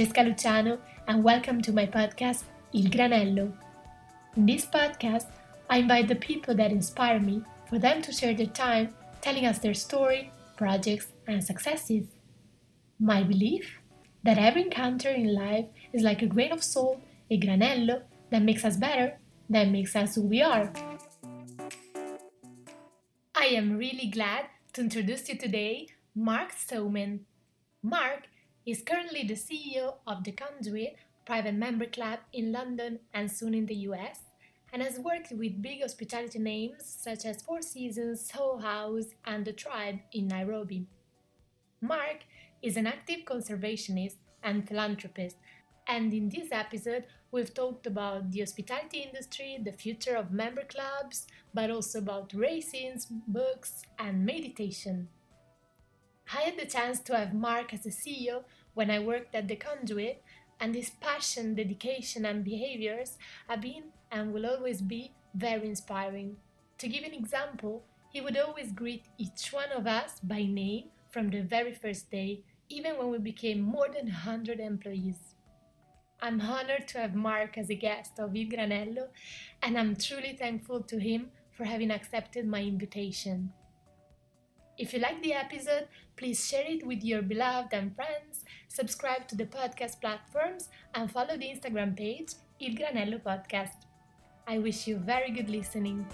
Francesca 0.00 0.22
Luciano 0.22 0.78
and 1.08 1.22
welcome 1.22 1.60
to 1.60 1.74
my 1.74 1.84
podcast 1.84 2.44
Il 2.72 2.88
Granello. 2.88 3.52
In 4.34 4.46
this 4.46 4.64
podcast, 4.64 5.26
I 5.68 5.80
invite 5.80 6.08
the 6.08 6.14
people 6.14 6.54
that 6.54 6.72
inspire 6.72 7.20
me 7.20 7.42
for 7.68 7.78
them 7.78 8.00
to 8.00 8.10
share 8.10 8.32
their 8.32 8.46
time 8.46 8.94
telling 9.20 9.44
us 9.44 9.58
their 9.58 9.74
story, 9.74 10.32
projects, 10.56 11.08
and 11.26 11.44
successes. 11.44 12.06
My 12.98 13.22
belief 13.22 13.78
that 14.22 14.38
every 14.38 14.62
encounter 14.62 15.10
in 15.10 15.34
life 15.34 15.66
is 15.92 16.02
like 16.02 16.22
a 16.22 16.26
grain 16.26 16.52
of 16.52 16.64
salt, 16.64 16.98
a 17.30 17.38
granello 17.38 18.00
that 18.30 18.40
makes 18.40 18.64
us 18.64 18.78
better, 18.78 19.18
that 19.50 19.68
makes 19.68 19.94
us 19.94 20.14
who 20.14 20.22
we 20.22 20.40
are. 20.40 20.72
I 23.34 23.48
am 23.48 23.76
really 23.76 24.06
glad 24.06 24.46
to 24.72 24.80
introduce 24.80 25.28
you 25.28 25.36
today 25.36 25.88
Mark 26.14 26.52
Somen. 26.52 27.20
Mark 27.82 28.29
is 28.70 28.82
currently 28.82 29.24
the 29.24 29.34
CEO 29.34 29.94
of 30.06 30.22
the 30.22 30.30
Conduit 30.30 30.94
private 31.26 31.54
member 31.54 31.86
club 31.86 32.20
in 32.32 32.52
London 32.52 33.00
and 33.12 33.28
soon 33.28 33.52
in 33.52 33.66
the 33.66 33.74
US, 33.88 34.20
and 34.72 34.80
has 34.80 34.96
worked 35.00 35.32
with 35.32 35.60
big 35.60 35.82
hospitality 35.82 36.38
names 36.38 36.84
such 36.84 37.24
as 37.24 37.42
Four 37.42 37.62
Seasons, 37.62 38.30
Soho 38.30 38.58
House, 38.58 39.06
and 39.24 39.44
The 39.44 39.52
Tribe 39.52 39.98
in 40.12 40.28
Nairobi. 40.28 40.86
Mark 41.80 42.18
is 42.62 42.76
an 42.76 42.86
active 42.86 43.24
conservationist 43.24 44.18
and 44.44 44.68
philanthropist, 44.68 45.36
and 45.88 46.14
in 46.14 46.28
this 46.28 46.52
episode, 46.52 47.06
we've 47.32 47.52
talked 47.52 47.88
about 47.88 48.30
the 48.30 48.38
hospitality 48.38 48.98
industry, 48.98 49.58
the 49.64 49.72
future 49.72 50.14
of 50.14 50.30
member 50.30 50.62
clubs, 50.62 51.26
but 51.52 51.72
also 51.72 51.98
about 51.98 52.32
racing, 52.34 53.00
books, 53.26 53.82
and 53.98 54.24
meditation. 54.24 55.08
I 56.32 56.42
had 56.42 56.56
the 56.56 56.66
chance 56.66 57.00
to 57.00 57.16
have 57.16 57.34
Mark 57.34 57.74
as 57.74 57.86
a 57.86 57.88
CEO 57.88 58.44
when 58.74 58.90
I 58.90 58.98
worked 58.98 59.34
at 59.34 59.48
the 59.48 59.56
Conduit, 59.56 60.22
and 60.60 60.74
his 60.74 60.90
passion, 60.90 61.54
dedication, 61.54 62.26
and 62.26 62.44
behaviors 62.44 63.16
have 63.48 63.62
been 63.62 63.84
and 64.12 64.32
will 64.32 64.46
always 64.46 64.82
be 64.82 65.12
very 65.34 65.66
inspiring. 65.68 66.36
To 66.78 66.88
give 66.88 67.04
an 67.04 67.14
example, 67.14 67.82
he 68.10 68.20
would 68.20 68.36
always 68.36 68.72
greet 68.72 69.04
each 69.16 69.52
one 69.52 69.70
of 69.72 69.86
us 69.86 70.20
by 70.22 70.42
name 70.42 70.90
from 71.10 71.30
the 71.30 71.42
very 71.42 71.72
first 71.72 72.10
day, 72.10 72.42
even 72.68 72.98
when 72.98 73.10
we 73.10 73.18
became 73.18 73.60
more 73.60 73.88
than 73.88 74.06
100 74.06 74.60
employees. 74.60 75.34
I'm 76.20 76.40
honored 76.40 76.86
to 76.88 76.98
have 76.98 77.14
Mark 77.14 77.56
as 77.56 77.70
a 77.70 77.74
guest 77.74 78.18
of 78.18 78.36
Il 78.36 78.48
Granello, 78.48 79.08
and 79.62 79.78
I'm 79.78 79.96
truly 79.96 80.36
thankful 80.38 80.82
to 80.82 80.98
him 80.98 81.30
for 81.52 81.64
having 81.64 81.90
accepted 81.90 82.46
my 82.46 82.62
invitation. 82.62 83.52
If 84.76 84.92
you 84.92 84.98
like 84.98 85.22
the 85.22 85.34
episode, 85.34 85.88
please 86.16 86.46
share 86.46 86.64
it 86.66 86.86
with 86.86 87.04
your 87.04 87.22
beloved 87.22 87.72
and 87.72 87.94
friends, 87.94 88.44
subscribe 88.70 89.26
to 89.26 89.34
the 89.36 89.46
podcast 89.46 90.00
platforms, 90.00 90.68
and 90.94 91.10
follow 91.10 91.36
the 91.36 91.46
Instagram 91.46 91.96
page 91.96 92.34
Il 92.60 92.74
Granello 92.76 93.20
Podcast. 93.20 93.86
I 94.46 94.58
wish 94.58 94.86
you 94.86 94.96
very 94.96 95.32
good 95.32 95.50
listening. 95.50 96.06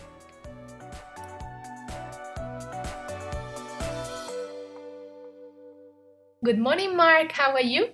Good 6.44 6.58
morning, 6.58 6.96
Mark. 6.96 7.32
How 7.32 7.52
are 7.52 7.60
you? 7.60 7.88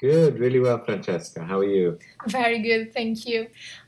Good, 0.00 0.38
really 0.38 0.60
well, 0.60 0.84
Francesca. 0.84 1.44
How 1.44 1.60
are 1.60 1.64
you? 1.64 1.98
Very 2.26 2.60
good, 2.60 2.92
thank 2.92 3.26
you. 3.26 3.46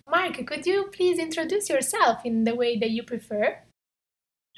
Mark, 0.08 0.46
could 0.46 0.64
you 0.64 0.88
please 0.92 1.18
introduce 1.18 1.68
yourself 1.68 2.20
in 2.24 2.44
the 2.44 2.54
way 2.54 2.78
that 2.78 2.90
you 2.90 3.02
prefer? 3.02 3.58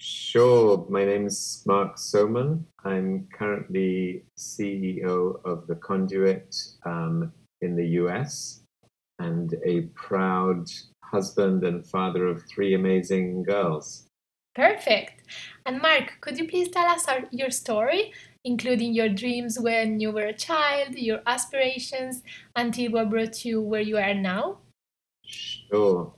Sure. 0.00 0.86
My 0.88 1.04
name 1.04 1.26
is 1.26 1.64
Mark 1.66 1.96
Somen. 1.96 2.62
I'm 2.84 3.26
currently 3.36 4.22
CEO 4.38 5.44
of 5.44 5.66
the 5.66 5.74
Conduit 5.74 6.54
um, 6.84 7.32
in 7.62 7.74
the 7.74 7.86
US 8.02 8.60
and 9.18 9.54
a 9.66 9.82
proud 9.96 10.66
husband 11.02 11.64
and 11.64 11.84
father 11.84 12.26
of 12.26 12.44
three 12.44 12.74
amazing 12.74 13.42
girls. 13.42 14.06
Perfect. 14.54 15.24
And 15.66 15.82
Mark, 15.82 16.18
could 16.20 16.38
you 16.38 16.46
please 16.46 16.68
tell 16.68 16.86
us 16.86 17.08
our, 17.08 17.24
your 17.32 17.50
story, 17.50 18.12
including 18.44 18.94
your 18.94 19.08
dreams 19.08 19.58
when 19.58 19.98
you 19.98 20.12
were 20.12 20.26
a 20.26 20.32
child, 20.32 20.94
your 20.94 21.22
aspirations, 21.26 22.22
until 22.54 22.92
what 22.92 23.10
brought 23.10 23.44
you 23.44 23.60
where 23.60 23.80
you 23.80 23.96
are 23.96 24.14
now? 24.14 24.58
Sure. 25.24 26.14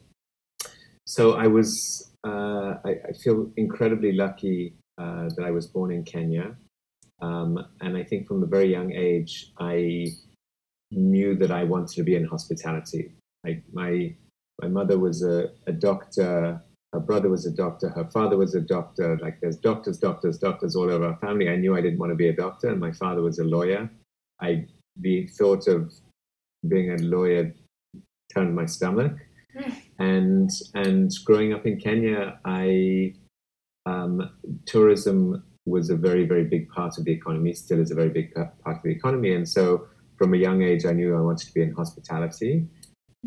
So 1.07 1.33
I 1.33 1.47
was 1.47 2.10
uh, 2.25 2.75
I, 2.85 2.91
I, 3.09 3.13
feel 3.13 3.51
incredibly 3.57 4.13
lucky 4.13 4.75
uh, 4.99 5.29
that 5.37 5.45
I 5.45 5.51
was 5.51 5.67
born 5.67 5.91
in 5.91 6.05
Kenya. 6.05 6.55
Um, 7.23 7.59
and 7.81 7.97
I 7.97 8.05
think 8.05 8.29
from 8.29 8.43
a 8.43 8.47
very 8.47 8.71
young 8.71 8.93
age, 8.93 9.53
I 9.59 10.09
knew 10.91 11.35
that 11.37 11.51
I 11.51 11.65
wanted 11.65 11.95
to 11.97 12.03
be 12.03 12.17
in 12.17 12.25
hospitality. 12.25 13.13
I, 13.47 13.63
my, 13.73 14.15
my 14.61 14.69
mother 14.69 14.99
was 14.99 15.23
a, 15.23 15.51
a 15.67 15.73
doctor, 15.73 16.63
her 16.93 17.01
brother 17.01 17.31
was 17.31 17.47
a 17.47 17.51
doctor, 17.51 17.89
her 17.89 18.11
father 18.11 18.37
was 18.37 18.55
a 18.55 18.61
doctor. 18.61 19.19
Like 19.23 19.41
there's 19.41 19.57
doctors, 19.57 19.99
doctors, 19.99 20.39
doctors 20.39 20.77
all 20.77 20.91
over 20.91 21.07
our 21.07 21.17
family. 21.19 21.49
I 21.49 21.57
knew 21.57 21.77
I 21.77 21.81
didn't 21.81 21.99
want 21.99 22.11
to 22.11 22.17
be 22.17 22.29
a 22.29 22.37
doctor, 22.37 22.69
and 22.69 22.81
my 22.81 22.93
father 22.93 23.23
was 23.23 23.39
a 23.39 23.45
lawyer. 23.45 23.89
I 24.41 24.67
the 24.97 25.29
thought 25.39 25.69
of 25.69 25.93
being 26.69 26.91
a 26.91 26.97
lawyer 26.97 27.55
turned 28.35 28.55
my 28.55 28.67
stomach. 28.67 29.13
And 30.01 30.51
and 30.75 31.13
growing 31.25 31.53
up 31.53 31.67
in 31.67 31.79
Kenya, 31.79 32.39
I 32.45 33.15
um, 33.87 34.31
tourism 34.67 35.45
was 35.67 35.91
a 35.91 35.97
very 35.97 36.27
very 36.27 36.45
big 36.45 36.69
part 36.71 36.99
of 36.99 37.05
the 37.05 37.13
economy. 37.13 37.53
Still 37.53 37.81
is 37.81 37.91
a 37.91 37.95
very 37.95 38.09
big 38.09 38.35
part 38.35 38.77
of 38.77 38.83
the 38.83 38.91
economy, 38.91 39.35
and 39.35 39.49
so 39.49 39.87
from 40.19 40.35
a 40.35 40.37
young 40.37 40.63
age, 40.63 40.85
I 40.85 40.93
knew 40.93 41.17
I 41.17 41.21
wanted 41.21 41.47
to 41.47 41.55
be 41.55 41.63
in 41.63 41.73
hospitality. 41.73 42.67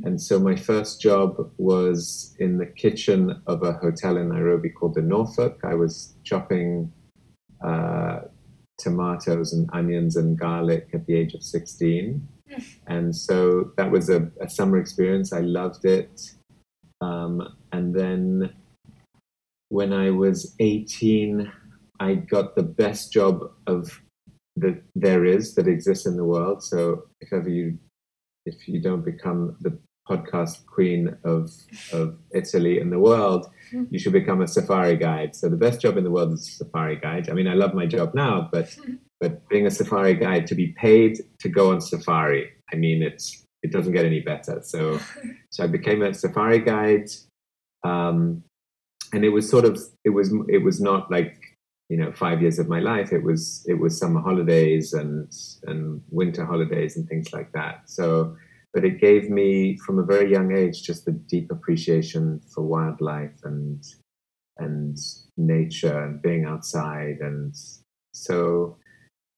And 0.04 0.20
so 0.20 0.40
my 0.40 0.56
first 0.56 1.00
job 1.02 1.52
was 1.58 2.36
in 2.40 2.58
the 2.58 2.66
kitchen 2.66 3.42
of 3.46 3.62
a 3.62 3.74
hotel 3.74 4.18
in 4.18 4.30
Nairobi 4.30 4.70
called 4.70 4.96
the 4.96 5.04
Norfolk. 5.04 5.60
I 5.64 5.76
was 5.76 6.16
chopping 6.24 6.92
uh, 7.64 8.22
tomatoes 8.80 9.54
and 9.54 9.70
onions 9.72 10.16
and 10.16 10.38
garlic 10.38 10.90
at 10.96 11.06
the 11.06 11.16
age 11.16 11.36
of 11.36 11.44
16 11.44 12.28
and 12.88 13.16
so 13.16 13.72
that 13.78 13.92
was 13.92 14.10
a, 14.10 14.30
a 14.42 14.50
summer 14.50 14.78
experience. 14.78 15.34
I 15.34 15.40
loved 15.40 15.86
it. 15.86 16.36
Um, 17.04 17.56
and 17.72 17.94
then 17.94 18.54
when 19.70 19.92
I 19.92 20.12
was 20.12 20.56
18, 20.60 21.52
I 22.00 22.16
got 22.16 22.56
the 22.56 22.64
best 22.64 23.12
job 23.12 23.52
of 23.68 24.02
that 24.56 24.82
there 24.96 25.26
is 25.26 25.56
that 25.56 25.68
exists 25.68 26.06
in 26.06 26.16
the 26.16 26.24
world. 26.24 26.64
So 26.64 27.04
if 27.22 27.34
ever 27.34 27.50
you 27.50 27.78
if 28.46 28.68
you 28.68 28.82
don't 28.82 29.06
become 29.06 29.56
the 29.62 29.78
podcast 30.10 30.66
queen 30.66 31.16
of 31.24 31.50
of 31.92 32.18
Italy 32.34 32.80
and 32.80 32.92
the 32.92 33.00
world, 33.00 33.48
you 33.90 34.00
should 34.00 34.14
become 34.14 34.42
a 34.42 34.48
safari 34.48 34.98
guide. 34.98 35.36
So 35.36 35.50
the 35.50 35.64
best 35.66 35.82
job 35.82 35.98
in 35.98 36.04
the 36.04 36.12
world 36.12 36.34
is 36.34 36.48
a 36.48 36.66
safari 36.66 36.98
guide. 36.98 37.30
I 37.30 37.34
mean, 37.34 37.48
I 37.48 37.54
love 37.54 37.74
my 37.74 37.86
job 37.86 38.14
now, 38.14 38.50
but 38.52 38.78
but 39.20 39.48
being 39.50 39.66
a 39.66 39.72
safari 39.72 40.16
guide 40.16 40.46
to 40.48 40.56
be 40.56 40.68
paid 40.78 41.20
to 41.40 41.50
go 41.50 41.72
on 41.72 41.82
safari, 41.82 42.52
I 42.72 42.76
mean, 42.76 43.02
it's 43.02 43.43
it 43.64 43.72
doesn't 43.72 43.94
get 43.94 44.06
any 44.06 44.20
better. 44.20 44.62
So 44.64 45.00
so 45.50 45.64
I 45.64 45.68
became 45.68 46.02
a 46.02 46.14
safari 46.14 46.60
guide, 46.60 47.10
um, 47.84 48.44
and 49.14 49.26
it 49.26 49.30
was 49.30 49.50
sort 49.50 49.66
of 49.66 49.80
it 50.04 50.10
was 50.10 50.34
it 50.50 50.64
was 50.64 50.80
not 50.80 51.10
like 51.10 51.38
you 51.90 51.98
know 51.98 52.12
five 52.12 52.42
years 52.42 52.60
of 52.60 52.68
my 52.68 52.80
life. 52.80 53.12
It 53.12 53.24
was 53.24 53.66
it 53.68 53.76
was 53.76 53.98
summer 53.98 54.22
holidays 54.22 54.94
and 54.94 55.32
and 55.64 56.02
winter 56.10 56.46
holidays 56.46 56.98
and 56.98 57.08
things 57.08 57.34
like 57.34 57.52
that. 57.54 57.90
So 57.90 58.36
but 58.74 58.84
it 58.84 59.00
gave 59.00 59.30
me 59.30 59.78
from 59.78 60.00
a 60.00 60.04
very 60.04 60.32
young 60.32 60.56
age 60.56 60.84
just 60.84 61.08
a 61.08 61.12
deep 61.12 61.52
appreciation 61.52 62.42
for 62.54 62.64
wildlife 62.64 63.40
and 63.44 63.84
and 64.58 64.98
nature 65.38 66.04
and 66.04 66.22
being 66.22 66.46
outside 66.46 67.18
and 67.22 67.56
so 68.14 68.78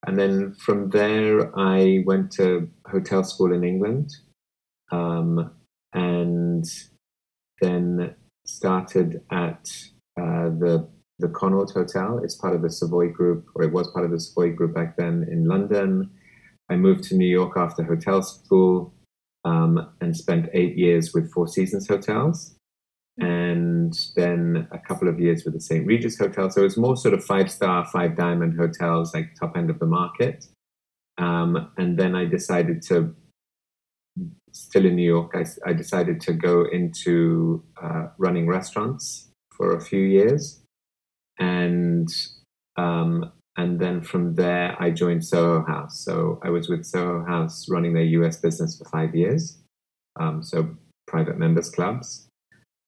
and 0.06 0.18
then 0.18 0.54
from 0.54 0.90
there, 0.90 1.57
I 1.57 2.04
went 2.06 2.31
to 2.34 2.69
hotel 2.88 3.24
school 3.24 3.54
in 3.54 3.63
England 3.63 4.12
um, 4.92 5.52
and 5.94 6.66
then 7.62 8.16
started 8.46 9.22
at 9.31 9.68
uh, 10.19 10.50
the 10.60 10.90
the 11.19 11.30
Connaught 11.30 11.72
Hotel. 11.72 12.19
It's 12.24 12.36
part 12.36 12.56
of 12.56 12.62
the 12.62 12.69
Savoy 12.69 13.10
Group, 13.10 13.46
or 13.56 13.63
it 13.63 13.72
was 13.72 13.90
part 13.92 14.06
of 14.06 14.12
the 14.12 14.19
Savoy 14.19 14.52
Group 14.52 14.75
back 14.75 14.98
then 14.98 15.25
in 15.31 15.48
London. 15.48 16.12
I 16.69 16.75
moved 16.75 17.06
to 17.06 17.16
New 17.16 17.28
York 17.28 17.54
after 17.56 17.84
hotel 17.84 18.22
school 18.22 18.94
um, 19.46 19.94
and 20.01 20.16
spent 20.16 20.50
eight 20.54 20.78
years 20.78 21.13
with 21.13 21.31
Four 21.31 21.48
Seasons 21.48 21.88
Hotels 21.88 22.55
and 23.86 23.98
then 24.16 24.68
a 24.72 24.80
couple 24.80 25.08
of 25.08 25.20
years 25.20 25.44
with 25.44 25.54
the 25.54 25.62
St. 25.62 25.86
Regis 25.86 26.18
Hotel. 26.18 26.50
So 26.50 26.66
it's 26.66 26.78
more 26.78 26.98
sort 26.98 27.14
of 27.14 27.24
five 27.24 27.52
star, 27.52 27.86
five 27.86 28.16
diamond 28.16 28.58
hotels, 28.58 29.14
like 29.14 29.36
top 29.40 29.56
end 29.56 29.70
of 29.70 29.80
the 29.80 29.86
market. 29.86 30.48
Um, 31.18 31.72
and 31.78 31.98
then 31.98 32.16
I 32.16 32.26
decided 32.26 32.82
to, 32.84 33.16
still 34.52 34.86
in 34.86 34.96
New 34.96 35.06
York, 35.06 35.36
I, 35.36 35.70
I 35.70 35.74
decided 35.74 36.20
to 36.22 36.34
go 36.34 36.66
into 36.66 37.64
uh, 37.82 38.08
running 38.18 38.48
restaurants 38.48 39.30
for 39.56 39.76
a 39.76 39.82
few 39.82 40.02
years. 40.02 40.62
And 41.38 42.10
um, 42.78 43.32
and 43.58 43.80
then 43.80 44.02
from 44.02 44.36
there, 44.36 44.76
I 44.82 44.92
joined 44.92 45.24
Soho 45.24 45.66
House. 45.66 46.04
So 46.04 46.42
I 46.44 46.50
was 46.50 46.68
with 46.68 46.86
Soho 46.86 47.24
House 47.26 47.70
running 47.70 47.94
their 47.94 48.04
US 48.20 48.38
business 48.38 48.78
for 48.78 48.90
five 48.90 49.16
years. 49.16 49.60
Um, 50.20 50.44
so 50.44 50.76
private 51.08 51.38
members 51.38 51.70
clubs. 51.70 52.28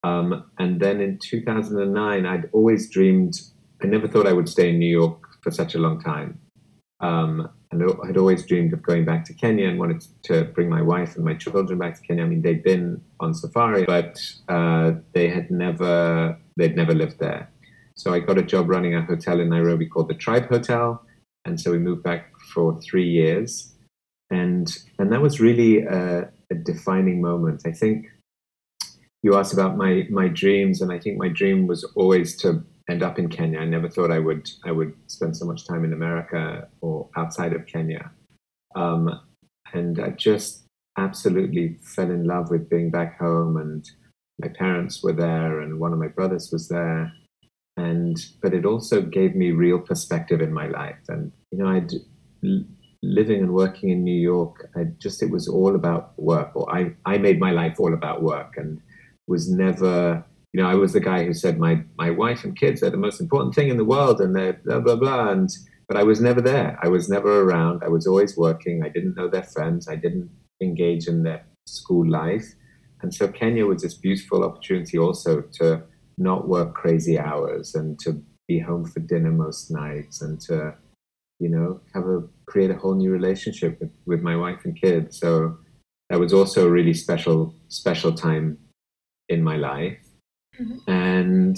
Um, 0.07 0.45
and 0.57 0.79
then 0.79 1.01
in 1.01 1.17
2009, 1.17 2.25
I'd 2.25 2.49
always 2.53 2.89
dreamed, 2.89 3.41
I 3.83 3.87
never 3.87 4.07
thought 4.07 4.27
I 4.27 4.33
would 4.33 4.49
stay 4.49 4.69
in 4.69 4.79
New 4.79 4.89
York 4.89 5.21
for 5.41 5.51
such 5.51 5.75
a 5.75 5.79
long 5.79 6.01
time. 6.01 6.39
Um, 6.99 7.49
and 7.71 7.83
I 7.83 8.07
had 8.07 8.17
always 8.17 8.45
dreamed 8.45 8.73
of 8.73 8.81
going 8.81 9.03
back 9.05 9.25
to 9.25 9.33
Kenya 9.33 9.67
and 9.67 9.77
wanted 9.77 10.03
to 10.23 10.45
bring 10.45 10.69
my 10.69 10.81
wife 10.81 11.15
and 11.15 11.25
my 11.25 11.33
children 11.33 11.77
back 11.77 11.95
to 11.95 12.01
Kenya. 12.01 12.23
I 12.23 12.27
mean, 12.27 12.41
they'd 12.41 12.63
been 12.63 13.01
on 13.19 13.33
safari, 13.33 13.85
but 13.85 14.19
uh, 14.47 14.93
they 15.13 15.27
had 15.27 15.51
never, 15.51 16.37
they'd 16.55 16.75
never 16.75 16.93
lived 16.93 17.19
there. 17.19 17.49
So 17.95 18.13
I 18.13 18.19
got 18.19 18.37
a 18.37 18.43
job 18.43 18.69
running 18.69 18.95
a 18.95 19.01
hotel 19.01 19.39
in 19.39 19.49
Nairobi 19.49 19.87
called 19.87 20.07
the 20.07 20.13
Tribe 20.13 20.47
Hotel, 20.47 21.03
and 21.45 21.59
so 21.59 21.71
we 21.71 21.79
moved 21.79 22.03
back 22.03 22.31
for 22.53 22.79
three 22.79 23.09
years, 23.09 23.73
and 24.29 24.67
and 24.99 25.11
that 25.11 25.21
was 25.21 25.39
really 25.39 25.81
a, 25.81 26.29
a 26.51 26.55
defining 26.55 27.21
moment. 27.21 27.63
I 27.65 27.71
think 27.71 28.05
you 29.23 29.35
asked 29.35 29.53
about 29.53 29.77
my 29.77 30.07
my 30.09 30.27
dreams, 30.27 30.81
and 30.81 30.91
I 30.91 30.99
think 30.99 31.17
my 31.17 31.29
dream 31.29 31.67
was 31.67 31.83
always 31.95 32.35
to 32.37 32.63
end 32.89 33.03
up 33.03 33.19
in 33.19 33.29
Kenya. 33.29 33.59
I 33.59 33.65
never 33.65 33.89
thought 33.89 34.11
I 34.11 34.19
would 34.19 34.49
I 34.65 34.71
would 34.71 34.93
spend 35.07 35.35
so 35.35 35.45
much 35.45 35.67
time 35.67 35.83
in 35.83 35.93
America 35.93 36.67
or 36.81 37.09
outside 37.15 37.53
of 37.53 37.65
Kenya, 37.65 38.11
um, 38.75 39.19
and 39.73 39.99
I 39.99 40.11
just 40.11 40.63
absolutely 40.97 41.77
fell 41.83 42.09
in 42.09 42.25
love 42.25 42.49
with 42.49 42.69
being 42.69 42.89
back 42.89 43.19
home 43.19 43.57
and 43.57 43.89
my 44.39 44.47
parents 44.47 45.03
were 45.03 45.13
there 45.13 45.61
and 45.61 45.79
one 45.79 45.93
of 45.93 45.99
my 45.99 46.07
brothers 46.07 46.51
was 46.51 46.67
there. 46.67 47.11
And 47.77 48.17
but 48.41 48.53
it 48.53 48.65
also 48.65 49.01
gave 49.01 49.35
me 49.35 49.51
real 49.51 49.79
perspective 49.79 50.41
in 50.41 50.51
my 50.51 50.67
life. 50.67 50.99
And 51.07 51.31
you 51.51 51.59
know 51.59 51.67
i'd 51.67 51.91
living 53.03 53.41
and 53.41 53.53
working 53.53 53.89
in 53.89 54.03
new 54.03 54.19
york 54.19 54.69
i 54.75 54.83
just 54.99 55.21
it 55.21 55.29
was 55.29 55.47
all 55.47 55.75
about 55.75 56.17
work 56.17 56.51
or 56.55 56.69
i 56.73 56.91
i 57.05 57.17
made 57.17 57.39
my 57.39 57.51
life 57.51 57.79
all 57.79 57.93
about 57.93 58.23
work. 58.23 58.55
And 58.57 58.81
was 59.27 59.49
never 59.49 60.23
you 60.53 60.61
know 60.61 60.69
i 60.69 60.73
was 60.73 60.93
the 60.93 60.99
guy 60.99 61.25
who 61.25 61.33
said 61.33 61.59
my 61.59 61.83
my 61.97 62.09
wife 62.09 62.43
and 62.43 62.57
kids 62.57 62.81
are 62.81 62.89
the 62.89 62.97
most 62.97 63.19
important 63.19 63.53
thing 63.53 63.69
in 63.69 63.77
the 63.77 63.85
world 63.85 64.21
and 64.21 64.35
they're 64.35 64.59
blah 64.65 64.79
blah 64.79 64.95
blah. 64.95 65.29
And 65.29 65.49
but 65.87 65.97
i 65.97 66.03
was 66.03 66.19
never 66.19 66.41
there. 66.41 66.77
I 66.83 66.89
was 66.89 67.07
never 67.07 67.41
around. 67.41 67.81
I 67.83 67.87
was 67.87 68.07
always 68.07 68.35
working. 68.35 68.83
I 68.83 68.89
didn't 68.89 69.15
know 69.15 69.29
their 69.29 69.43
friends. 69.43 69.87
I 69.87 69.95
didn't 69.95 70.29
engage 70.61 71.07
in 71.07 71.23
their 71.23 71.45
school 71.65 72.09
life. 72.09 72.47
And 73.01 73.13
so 73.13 73.27
kenya 73.27 73.65
was 73.65 73.83
this 73.83 73.93
beautiful 73.93 74.43
opportunity 74.43 74.97
also 74.97 75.41
to 75.59 75.83
not 76.17 76.47
work 76.47 76.73
crazy 76.73 77.19
hours 77.19 77.75
and 77.75 77.99
to 77.99 78.21
be 78.47 78.59
home 78.59 78.85
for 78.85 79.01
dinner 79.01 79.31
most 79.31 79.69
nights 79.69 80.21
and 80.21 80.39
to 80.41 80.73
you 81.39 81.49
know 81.49 81.79
have 81.93 82.05
a 82.07 82.23
create 82.47 82.71
a 82.71 82.75
whole 82.75 82.95
new 82.95 83.11
relationship 83.11 83.79
with, 83.79 83.91
with 84.05 84.21
my 84.21 84.35
wife 84.35 84.61
and 84.63 84.79
kids. 84.79 85.19
So 85.19 85.57
that 86.09 86.19
was 86.19 86.33
also 86.33 86.65
a 86.65 86.69
really 86.69 86.93
special 86.93 87.53
special 87.67 88.13
time 88.13 88.57
in 89.29 89.43
my 89.43 89.57
life 89.57 89.97
mm-hmm. 90.59 90.77
and 90.89 91.57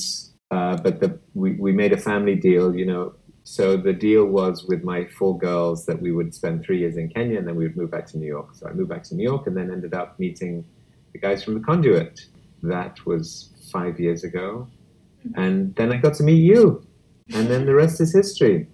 uh, 0.52 0.76
but 0.78 1.00
the 1.00 1.20
we, 1.34 1.54
we 1.54 1.72
made 1.72 1.94
a 1.94 1.98
family 1.98 2.36
deal 2.36 2.76
you 2.76 2.86
know 2.86 3.14
so 3.44 3.78
the 3.78 3.94
deal 3.94 4.26
was 4.26 4.66
with 4.66 4.84
my 4.84 5.06
four 5.06 5.38
girls 5.38 5.86
that 5.86 6.02
we 6.02 6.12
would 6.12 6.34
spend 6.34 6.64
three 6.64 6.80
years 6.80 6.98
in 6.98 7.10
kenya 7.10 7.38
and 7.38 7.48
then 7.48 7.56
we 7.56 7.66
would 7.66 7.78
move 7.78 7.92
back 7.92 8.06
to 8.06 8.18
new 8.18 8.28
york 8.28 8.54
so 8.54 8.68
i 8.68 8.74
moved 8.74 8.90
back 8.90 9.04
to 9.04 9.16
new 9.16 9.24
york 9.24 9.48
and 9.48 9.56
then 9.56 9.72
ended 9.72 9.94
up 9.94 10.20
meeting 10.20 10.66
the 11.14 11.20
guys 11.20 11.44
from 11.44 11.54
the 11.56 11.60
conduit 11.60 12.20
that 12.64 13.06
was 13.06 13.50
five 13.72 14.00
years 14.00 14.24
ago. 14.24 14.68
And 15.36 15.76
then 15.76 15.92
I 15.92 15.98
got 15.98 16.14
to 16.16 16.24
meet 16.24 16.42
you. 16.42 16.86
And 17.34 17.48
then 17.48 17.66
the 17.66 17.76
rest 17.76 18.02
is 18.02 18.14
history. 18.14 18.68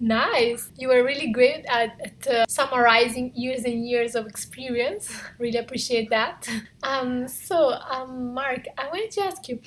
Nice. 0.00 0.70
You 0.76 0.88
were 0.88 1.04
really 1.04 1.32
great 1.32 1.64
at, 1.66 2.00
at 2.00 2.26
uh, 2.26 2.44
summarizing 2.48 3.32
years 3.34 3.64
and 3.64 3.86
years 3.86 4.14
of 4.14 4.26
experience. 4.26 5.12
really 5.38 5.58
appreciate 5.58 6.10
that. 6.10 6.48
Um, 6.82 7.26
so, 7.26 7.72
um, 7.90 8.32
Mark, 8.32 8.66
I 8.76 8.86
wanted 8.88 9.10
to 9.12 9.22
ask 9.22 9.48
you 9.48 9.60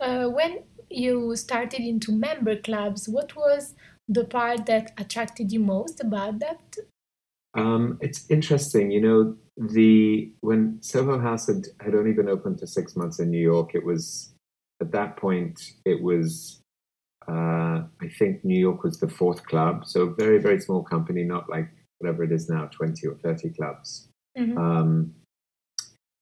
uh, 0.00 0.26
when 0.26 0.60
you 0.88 1.36
started 1.36 1.80
into 1.80 2.12
member 2.12 2.56
clubs, 2.56 3.08
what 3.08 3.36
was 3.36 3.74
the 4.08 4.24
part 4.24 4.66
that 4.66 4.92
attracted 4.98 5.52
you 5.52 5.60
most 5.60 6.00
about 6.00 6.38
that? 6.40 6.76
Um, 7.54 7.98
it's 8.00 8.28
interesting. 8.30 8.90
You 8.90 9.00
know, 9.00 9.36
the 9.56 10.32
when 10.40 10.78
Soho 10.82 11.20
House 11.20 11.46
had, 11.46 11.66
had 11.80 11.94
only 11.94 12.12
been 12.12 12.28
open 12.28 12.56
for 12.56 12.66
six 12.66 12.96
months 12.96 13.20
in 13.20 13.30
New 13.30 13.40
York, 13.40 13.74
it 13.74 13.84
was 13.84 14.34
at 14.80 14.90
that 14.92 15.16
point 15.16 15.60
it 15.84 16.02
was 16.02 16.60
uh, 17.28 17.82
I 18.00 18.08
think 18.18 18.44
New 18.44 18.58
York 18.58 18.82
was 18.82 18.98
the 18.98 19.08
fourth 19.08 19.44
club, 19.46 19.86
so 19.86 20.10
very 20.18 20.38
very 20.38 20.60
small 20.60 20.82
company, 20.82 21.24
not 21.24 21.48
like 21.48 21.68
whatever 21.98 22.24
it 22.24 22.32
is 22.32 22.48
now, 22.48 22.66
twenty 22.66 23.06
or 23.06 23.14
thirty 23.14 23.50
clubs. 23.50 24.08
Mm-hmm. 24.38 24.58
Um, 24.58 25.14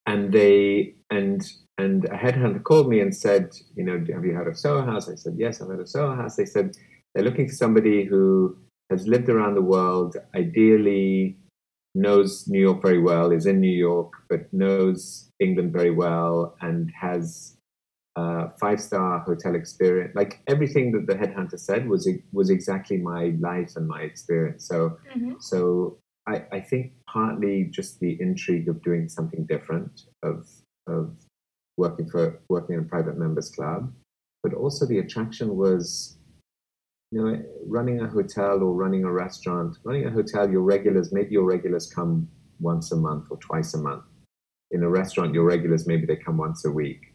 and 0.07 0.33
they 0.33 0.95
and 1.11 1.43
and 1.79 2.05
a 2.07 2.17
headhunter 2.17 2.63
called 2.63 2.89
me 2.89 3.01
and 3.01 3.15
said, 3.15 3.55
you 3.75 3.85
know, 3.85 3.99
have 4.13 4.25
you 4.25 4.35
heard 4.35 4.49
of 4.49 4.59
Soho 4.59 4.85
House? 4.85 5.09
I 5.09 5.15
said, 5.15 5.35
yes, 5.37 5.61
I've 5.61 5.69
heard 5.69 5.81
of 5.81 5.89
Soho 5.89 6.15
House. 6.15 6.37
They 6.37 6.45
said 6.45 6.77
they're 7.15 7.25
looking 7.25 7.49
for 7.49 7.55
somebody 7.55 8.05
who 8.05 8.57
has 8.91 9.07
lived 9.07 9.29
around 9.29 9.55
the 9.55 9.63
world, 9.63 10.17
ideally 10.35 11.37
knows 11.95 12.47
New 12.49 12.61
York 12.61 12.83
very 12.83 13.01
well, 13.01 13.33
is 13.33 13.47
in 13.47 13.61
New 13.61 13.69
York, 13.69 14.13
but 14.29 14.53
knows 14.53 15.29
England 15.41 15.73
very 15.73 15.91
well, 15.91 16.57
and 16.61 16.91
has 16.99 17.57
a 18.17 18.51
five 18.61 18.81
star 18.81 19.21
hotel 19.21 19.55
experience. 19.55 20.15
Like 20.15 20.41
everything 20.47 20.93
that 20.93 21.07
the 21.07 21.15
headhunter 21.15 21.59
said 21.59 21.89
was 21.89 22.09
was 22.33 22.51
exactly 22.51 22.99
my 22.99 23.35
life 23.41 23.73
and 23.77 23.87
my 23.87 24.03
experience. 24.03 24.67
So 24.67 24.99
mm-hmm. 25.15 25.35
so 25.41 25.99
I, 26.27 26.45
I 26.53 26.61
think 26.61 26.93
partly 27.09 27.65
just 27.65 28.01
the 28.01 28.17
intrigue 28.21 28.69
of 28.69 28.83
doing 28.83 29.09
something 29.09 29.47
different, 29.47 30.03
of 30.23 30.47
of 30.87 31.15
working 31.77 32.09
for 32.09 32.41
working 32.49 32.77
in 32.77 32.83
a 32.83 32.85
private 32.85 33.19
members 33.19 33.51
club, 33.51 33.93
but 34.43 34.53
also 34.53 34.87
the 34.87 34.99
attraction 34.99 35.57
was 35.57 36.19
you 37.13 37.23
know, 37.23 37.43
running 37.67 38.01
a 38.01 38.09
hotel 38.09 38.63
or 38.63 38.73
running 38.73 39.05
a 39.05 39.13
restaurant, 39.13 39.77
running 39.85 40.07
a 40.07 40.11
hotel, 40.11 40.51
your 40.51 40.63
regulars, 40.63 41.13
maybe 41.13 41.33
your 41.33 41.45
regulars 41.45 41.87
come 41.87 42.27
once 42.59 42.91
a 42.93 42.97
month 42.97 43.27
or 43.31 43.37
twice 43.37 43.75
a 43.75 43.79
month. 43.79 44.05
In 44.71 44.83
a 44.83 44.89
restaurant, 44.89 45.35
your 45.35 45.45
regulars, 45.45 45.87
maybe 45.87 46.07
they 46.07 46.17
come 46.17 46.39
once 46.39 46.65
a 46.65 46.71
week. 46.71 47.12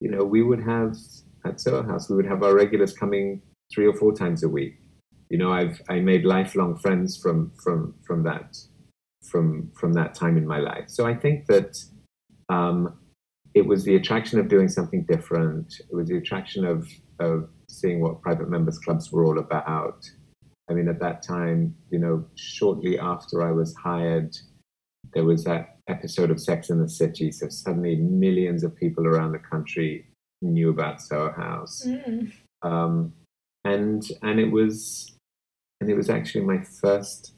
You 0.00 0.10
know, 0.10 0.24
we 0.24 0.42
would 0.42 0.62
have 0.62 0.96
at 1.44 1.60
Soho 1.60 1.82
House, 1.82 2.10
we 2.10 2.16
would 2.16 2.26
have 2.26 2.42
our 2.42 2.54
regulars 2.54 2.92
coming 2.92 3.42
three 3.72 3.86
or 3.86 3.94
four 3.94 4.12
times 4.12 4.42
a 4.42 4.48
week. 4.48 4.76
You 5.30 5.38
know, 5.38 5.52
I've 5.52 5.80
I 5.88 6.00
made 6.00 6.24
lifelong 6.24 6.76
friends 6.76 7.16
from 7.16 7.52
from 7.62 7.94
from 8.06 8.22
that 8.24 8.56
from 9.22 9.70
from 9.74 9.92
that 9.94 10.14
time 10.14 10.36
in 10.36 10.46
my 10.46 10.58
life. 10.58 10.88
So 10.88 11.06
I 11.06 11.14
think 11.14 11.46
that 11.46 11.78
um, 12.48 12.98
it 13.54 13.66
was 13.66 13.84
the 13.84 13.96
attraction 13.96 14.38
of 14.38 14.48
doing 14.48 14.68
something 14.68 15.04
different. 15.04 15.80
It 15.90 15.94
was 15.94 16.08
the 16.08 16.18
attraction 16.18 16.64
of 16.64 16.86
of 17.18 17.48
seeing 17.68 18.00
what 18.00 18.22
private 18.22 18.48
members 18.48 18.78
clubs 18.78 19.10
were 19.10 19.24
all 19.24 19.38
about. 19.38 20.08
I 20.68 20.74
mean, 20.74 20.88
at 20.88 21.00
that 21.00 21.22
time, 21.22 21.74
you 21.90 21.98
know, 21.98 22.24
shortly 22.34 22.98
after 22.98 23.42
I 23.42 23.52
was 23.52 23.74
hired, 23.76 24.36
there 25.14 25.24
was 25.24 25.44
that 25.44 25.76
episode 25.88 26.30
of 26.30 26.40
Sex 26.40 26.70
in 26.70 26.80
the 26.80 26.88
City. 26.88 27.30
So 27.32 27.48
suddenly, 27.48 27.96
millions 27.96 28.64
of 28.64 28.76
people 28.76 29.06
around 29.06 29.32
the 29.32 29.38
country 29.38 30.06
knew 30.42 30.70
about 30.70 31.00
Soho 31.00 31.32
House, 31.32 31.84
mm. 31.86 32.32
um, 32.62 33.12
and 33.64 34.06
and 34.22 34.38
it 34.40 34.50
was 34.50 35.16
and 35.80 35.90
it 35.90 35.96
was 35.96 36.10
actually 36.10 36.44
my 36.44 36.62
first. 36.62 37.32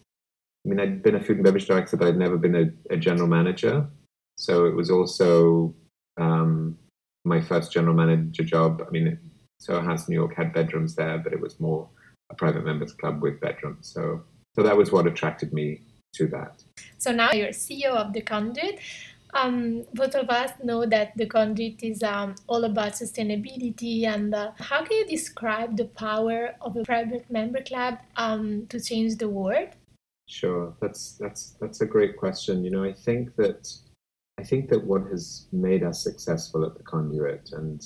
I 0.65 0.69
mean, 0.69 0.81
I'd 0.81 1.03
been 1.03 1.15
a 1.15 1.21
food 1.21 1.37
and 1.37 1.45
beverage 1.45 1.67
director, 1.67 1.97
but 1.97 2.09
I'd 2.09 2.19
never 2.19 2.37
been 2.37 2.55
a, 2.55 2.95
a 2.95 2.97
general 2.97 3.29
manager. 3.29 3.89
So 4.37 4.67
it 4.67 4.75
was 4.75 4.91
also 4.91 5.75
um, 6.21 6.77
my 7.25 7.41
first 7.41 7.73
general 7.73 7.95
manager 7.95 8.43
job. 8.43 8.83
I 8.87 8.91
mean, 8.91 9.19
Soho 9.61 9.81
House 9.81 10.09
New 10.09 10.17
York 10.17 10.35
had 10.37 10.53
bedrooms 10.53 10.95
there, 10.95 11.19
but 11.19 11.33
it 11.33 11.41
was 11.41 11.59
more 11.59 11.89
a 12.31 12.35
private 12.35 12.65
members 12.65 12.93
club 12.93 13.23
with 13.23 13.41
bedrooms. 13.41 13.91
So, 13.93 14.23
so 14.55 14.63
that 14.63 14.77
was 14.77 14.93
what 14.93 15.07
attracted 15.07 15.53
me 15.53 15.81
to 16.15 16.27
that. 16.29 16.63
So 16.99 17.13
now 17.13 17.33
you're 17.33 17.49
CEO 17.49 17.91
of 17.91 18.13
the 18.13 18.21
Conduit. 18.21 18.79
Um, 19.35 19.85
both 19.93 20.15
of 20.15 20.31
us 20.31 20.53
know 20.65 20.87
that 20.87 21.17
the 21.17 21.27
Conduit 21.27 21.83
is 21.83 22.03
um, 22.03 22.35
all 22.47 22.65
about 22.65 22.93
sustainability. 22.93 24.05
And 24.07 24.35
uh, 24.35 24.53
how 24.59 24.85
can 24.85 24.97
you 24.99 25.07
describe 25.07 25.77
the 25.77 25.85
power 25.85 26.55
of 26.61 26.77
a 26.77 26.83
private 26.85 27.31
member 27.31 27.63
club 27.63 27.99
um, 28.17 28.67
to 28.69 28.81
change 28.81 29.17
the 29.17 29.29
world? 29.29 29.69
Sure, 30.27 30.75
that's 30.81 31.13
that's 31.13 31.57
that's 31.61 31.81
a 31.81 31.87
great 31.87 32.19
question. 32.19 32.63
You 32.63 32.71
know, 32.71 32.85
I 32.85 32.93
think 32.93 33.35
that 33.37 33.67
I 34.39 34.45
think 34.45 34.69
that 34.69 34.85
what 34.85 35.07
has 35.11 35.47
made 35.53 35.83
us 35.83 36.03
successful 36.03 36.67
at 36.67 36.77
the 36.77 36.83
Conduit 36.83 37.51
and 37.53 37.83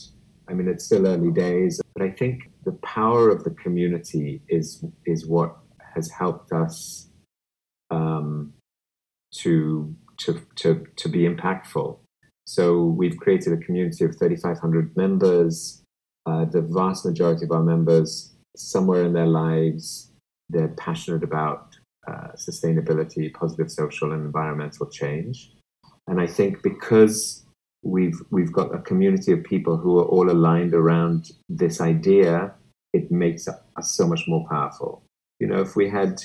I 0.48 0.54
mean, 0.54 0.68
it's 0.68 0.84
still 0.84 1.06
early 1.06 1.30
days, 1.30 1.80
but 1.94 2.02
I 2.02 2.10
think 2.10 2.50
the 2.64 2.72
power 2.82 3.30
of 3.30 3.44
the 3.44 3.50
community 3.50 4.42
is 4.48 4.84
is 5.06 5.26
what 5.26 5.56
has 5.94 6.10
helped 6.10 6.52
us 6.52 7.08
um, 7.92 8.52
to 9.34 9.94
to 10.18 10.40
to 10.56 10.86
to 10.96 11.08
be 11.08 11.20
impactful. 11.20 11.98
So 12.46 12.84
we've 12.84 13.16
created 13.16 13.52
a 13.52 13.56
community 13.58 14.04
of 14.04 14.18
3,500 14.18 14.96
members. 14.96 15.82
Uh, 16.26 16.44
the 16.44 16.62
vast 16.62 17.04
majority 17.04 17.44
of 17.44 17.52
our 17.52 17.62
members, 17.62 18.34
somewhere 18.56 19.04
in 19.04 19.12
their 19.12 19.26
lives, 19.26 20.12
they're 20.50 20.74
passionate 20.76 21.22
about 21.22 21.76
uh, 22.06 22.28
sustainability, 22.36 23.32
positive 23.32 23.70
social 23.70 24.12
and 24.12 24.24
environmental 24.24 24.86
change. 24.88 25.52
And 26.08 26.20
I 26.20 26.26
think 26.26 26.62
because 26.62 27.44
we've 27.82 28.20
we've 28.30 28.52
got 28.52 28.74
a 28.74 28.78
community 28.78 29.32
of 29.32 29.44
people 29.44 29.76
who 29.76 29.98
are 29.98 30.04
all 30.04 30.30
aligned 30.30 30.74
around 30.74 31.30
this 31.48 31.80
idea, 31.80 32.54
it 32.92 33.10
makes 33.10 33.48
us 33.48 33.90
so 33.96 34.06
much 34.06 34.24
more 34.26 34.46
powerful. 34.48 35.02
You 35.40 35.46
know, 35.48 35.60
if 35.60 35.74
we 35.76 35.88
had 35.88 36.22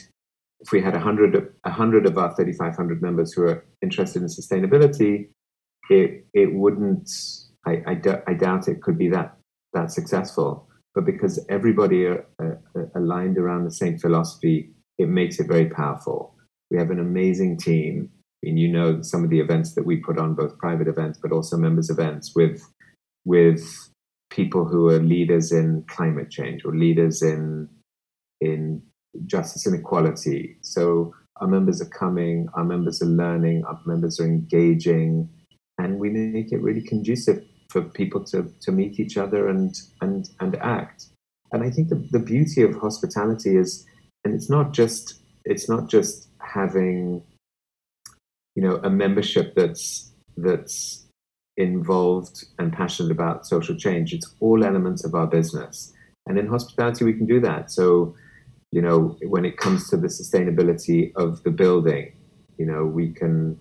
if 0.59 0.71
we 0.71 0.81
had 0.81 0.95
a 0.95 0.99
hundred 0.99 1.53
a 1.63 1.71
hundred 1.71 2.05
of 2.05 2.17
our 2.17 2.35
3,500 2.35 3.01
members 3.01 3.33
who 3.33 3.43
are 3.43 3.65
interested 3.81 4.21
in 4.21 4.27
sustainability, 4.27 5.29
it 5.89 6.25
it 6.33 6.53
wouldn't. 6.53 7.09
I, 7.65 7.95
doubt 7.95 8.69
it 8.69 8.81
could 8.81 8.97
be 8.97 9.09
that 9.09 9.37
that 9.73 9.91
successful. 9.91 10.69
But 10.95 11.05
because 11.05 11.45
everybody 11.49 12.05
are, 12.05 12.25
are, 12.39 12.61
are 12.75 12.91
aligned 12.95 13.37
around 13.37 13.65
the 13.65 13.71
same 13.71 13.97
philosophy, 13.97 14.71
it 14.97 15.09
makes 15.09 15.39
it 15.39 15.47
very 15.47 15.65
powerful. 15.69 16.33
We 16.71 16.77
have 16.77 16.91
an 16.91 16.99
amazing 16.99 17.57
team. 17.57 18.09
I 18.13 18.47
mean, 18.47 18.57
you 18.57 18.69
know 18.69 19.01
some 19.01 19.23
of 19.23 19.29
the 19.29 19.39
events 19.39 19.75
that 19.75 19.85
we 19.85 19.97
put 19.97 20.17
on, 20.17 20.33
both 20.33 20.57
private 20.57 20.87
events 20.87 21.19
but 21.21 21.31
also 21.33 21.57
members 21.57 21.89
events, 21.89 22.33
with 22.35 22.61
with 23.25 23.89
people 24.29 24.65
who 24.65 24.89
are 24.89 24.99
leaders 24.99 25.51
in 25.51 25.83
climate 25.87 26.29
change 26.29 26.63
or 26.65 26.75
leaders 26.75 27.21
in 27.21 27.69
in 28.41 28.81
justice 29.25 29.65
and 29.65 29.75
equality. 29.75 30.57
So 30.62 31.13
our 31.38 31.47
members 31.47 31.81
are 31.81 31.89
coming, 31.89 32.47
our 32.53 32.63
members 32.63 33.01
are 33.01 33.05
learning, 33.05 33.63
our 33.65 33.79
members 33.86 34.19
are 34.19 34.25
engaging, 34.25 35.29
and 35.77 36.00
we 36.00 36.09
make 36.09 36.51
it 36.51 36.62
really 36.62 36.81
conducive 36.81 37.43
for 37.69 37.81
people 37.81 38.24
to, 38.25 38.51
to 38.62 38.71
meet 38.71 39.00
each 39.00 39.17
other 39.17 39.50
and, 39.50 39.75
and, 40.01 40.29
and 40.39 40.55
act. 40.57 41.07
And 41.51 41.63
I 41.63 41.69
think 41.69 41.89
the, 41.89 42.07
the 42.12 42.19
beauty 42.19 42.62
of 42.63 42.75
hospitality 42.75 43.55
is, 43.55 43.86
and 44.24 44.33
it's 44.33 44.50
not 44.50 44.74
just 44.74 45.21
it's 45.50 45.69
not 45.69 45.89
just 45.89 46.27
having 46.41 47.24
you 48.55 48.63
know 48.63 48.75
a 48.83 48.89
membership 48.89 49.55
that's 49.55 50.12
that's 50.36 51.05
involved 51.55 52.45
and 52.59 52.71
passionate 52.71 53.12
about 53.12 53.47
social 53.47 53.75
change. 53.75 54.13
It's 54.13 54.36
all 54.39 54.63
elements 54.63 55.03
of 55.03 55.15
our 55.15 55.25
business. 55.25 55.93
And 56.27 56.38
in 56.38 56.47
hospitality, 56.47 57.05
we 57.05 57.13
can 57.13 57.25
do 57.25 57.39
that. 57.39 57.71
So 57.71 58.15
you 58.71 58.81
know, 58.81 59.17
when 59.24 59.45
it 59.45 59.57
comes 59.57 59.89
to 59.89 59.97
the 59.97 60.07
sustainability 60.07 61.12
of 61.15 61.43
the 61.43 61.51
building, 61.51 62.13
you 62.57 62.65
know, 62.65 62.86
we 62.86 63.12
can, 63.12 63.59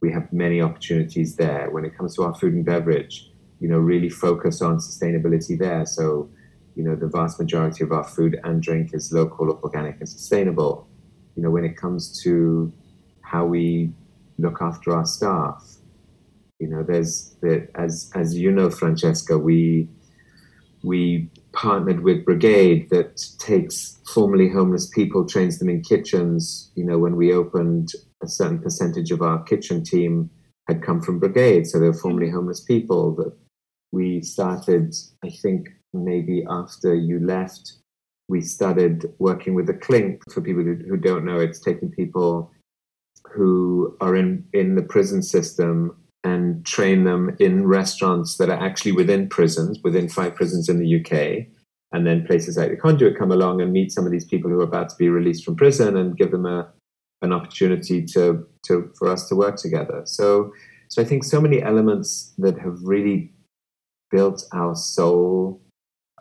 we 0.00 0.12
have 0.12 0.32
many 0.32 0.60
opportunities 0.60 1.36
there. 1.36 1.70
When 1.70 1.84
it 1.84 1.96
comes 1.96 2.16
to 2.16 2.24
our 2.24 2.34
food 2.34 2.54
and 2.54 2.64
beverage, 2.64 3.30
you 3.60 3.68
know, 3.68 3.78
really 3.78 4.08
focus 4.08 4.60
on 4.60 4.78
sustainability 4.78 5.56
there. 5.58 5.86
So, 5.86 6.28
you 6.74 6.82
know, 6.82 6.96
the 6.96 7.06
vast 7.06 7.38
majority 7.38 7.84
of 7.84 7.92
our 7.92 8.04
food 8.04 8.40
and 8.42 8.60
drink 8.60 8.90
is 8.92 9.12
local, 9.12 9.60
organic, 9.62 10.00
and 10.00 10.08
sustainable. 10.08 10.88
You 11.36 11.42
know, 11.44 11.50
when 11.50 11.64
it 11.64 11.76
comes 11.76 12.20
to 12.22 12.72
how 13.20 13.46
we 13.46 13.92
look 14.38 14.60
after 14.60 14.92
our 14.96 15.06
staff, 15.06 15.76
you 16.58 16.68
know, 16.68 16.82
there's 16.82 17.36
the, 17.40 17.68
as 17.74 18.10
as 18.14 18.36
you 18.36 18.50
know, 18.50 18.70
Francesca, 18.70 19.38
we 19.38 19.88
we 20.82 21.30
partnered 21.52 22.02
with 22.02 22.24
Brigade 22.24 22.88
that 22.90 23.24
takes 23.38 24.00
formerly 24.12 24.48
homeless 24.48 24.88
people, 24.88 25.26
trains 25.26 25.58
them 25.58 25.68
in 25.68 25.82
kitchens. 25.82 26.70
You 26.74 26.84
know, 26.84 26.98
when 26.98 27.16
we 27.16 27.32
opened, 27.32 27.92
a 28.22 28.28
certain 28.28 28.60
percentage 28.60 29.10
of 29.10 29.22
our 29.22 29.42
kitchen 29.42 29.82
team 29.82 30.30
had 30.68 30.82
come 30.82 31.00
from 31.00 31.18
Brigade, 31.18 31.66
so 31.66 31.78
they 31.78 31.86
were 31.86 31.94
formerly 31.94 32.30
homeless 32.30 32.60
people. 32.60 33.14
That 33.16 33.32
we 33.90 34.22
started, 34.22 34.94
I 35.24 35.30
think, 35.30 35.68
maybe 35.92 36.44
after 36.48 36.94
you 36.94 37.20
left, 37.20 37.74
we 38.28 38.40
started 38.40 39.12
working 39.18 39.54
with 39.54 39.66
the 39.66 39.74
Clink. 39.74 40.22
For 40.32 40.40
people 40.40 40.62
who, 40.62 40.76
who 40.88 40.96
don't 40.96 41.24
know, 41.24 41.38
it's 41.38 41.60
taking 41.60 41.90
people 41.90 42.50
who 43.32 43.96
are 44.00 44.16
in 44.16 44.44
in 44.52 44.74
the 44.74 44.82
prison 44.82 45.22
system 45.22 45.96
and 46.24 46.64
train 46.64 47.04
them 47.04 47.36
in 47.40 47.66
restaurants 47.66 48.36
that 48.36 48.48
are 48.48 48.60
actually 48.60 48.92
within 48.92 49.28
prisons, 49.28 49.80
within 49.82 50.08
five 50.08 50.34
prisons 50.34 50.68
in 50.68 50.78
the 50.78 51.00
UK. 51.00 51.46
And 51.92 52.06
then 52.06 52.26
places 52.26 52.56
like 52.56 52.70
the 52.70 52.76
Conduit 52.76 53.18
come 53.18 53.32
along 53.32 53.60
and 53.60 53.72
meet 53.72 53.92
some 53.92 54.06
of 54.06 54.12
these 54.12 54.24
people 54.24 54.50
who 54.50 54.60
are 54.60 54.64
about 54.64 54.88
to 54.90 54.96
be 54.96 55.08
released 55.08 55.44
from 55.44 55.56
prison 55.56 55.96
and 55.96 56.16
give 56.16 56.30
them 56.30 56.46
a, 56.46 56.68
an 57.22 57.32
opportunity 57.32 58.04
to, 58.06 58.46
to 58.66 58.90
for 58.96 59.08
us 59.08 59.28
to 59.28 59.36
work 59.36 59.56
together. 59.56 60.02
So, 60.04 60.52
so 60.88 61.02
I 61.02 61.04
think 61.04 61.24
so 61.24 61.40
many 61.40 61.60
elements 61.60 62.32
that 62.38 62.58
have 62.58 62.78
really 62.82 63.32
built 64.10 64.44
our 64.52 64.74
soul 64.74 65.60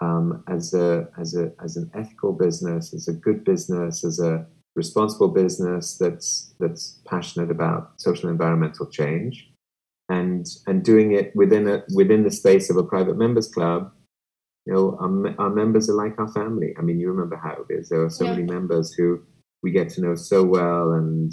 um, 0.01 0.43
as 0.47 0.73
a 0.73 1.07
as 1.19 1.35
a 1.35 1.51
as 1.63 1.77
an 1.77 1.91
ethical 1.93 2.33
business, 2.33 2.93
as 2.93 3.07
a 3.07 3.13
good 3.13 3.43
business, 3.43 4.03
as 4.03 4.19
a 4.19 4.45
responsible 4.75 5.27
business 5.27 5.97
that's 5.97 6.53
that's 6.59 7.01
passionate 7.05 7.51
about 7.51 7.91
social 7.97 8.29
and 8.29 8.31
environmental 8.31 8.87
change 8.87 9.50
and 10.17 10.45
and 10.67 10.83
doing 10.83 11.13
it 11.19 11.27
within 11.35 11.67
a 11.67 11.83
within 11.95 12.23
the 12.23 12.35
space 12.41 12.69
of 12.69 12.77
a 12.77 12.83
private 12.83 13.17
members 13.17 13.47
club 13.47 13.91
you 14.65 14.73
know 14.73 14.97
our, 14.99 15.45
our 15.45 15.49
members 15.49 15.89
are 15.89 15.95
like 15.95 16.17
our 16.19 16.31
family. 16.31 16.73
I 16.77 16.81
mean 16.81 16.99
you 16.99 17.09
remember 17.09 17.35
how 17.35 17.57
it 17.67 17.73
is. 17.73 17.89
There 17.89 18.03
are 18.03 18.09
so 18.09 18.25
yeah. 18.25 18.31
many 18.31 18.43
members 18.43 18.93
who 18.93 19.21
we 19.63 19.71
get 19.71 19.89
to 19.89 20.01
know 20.01 20.15
so 20.15 20.43
well 20.43 20.93
and 20.93 21.31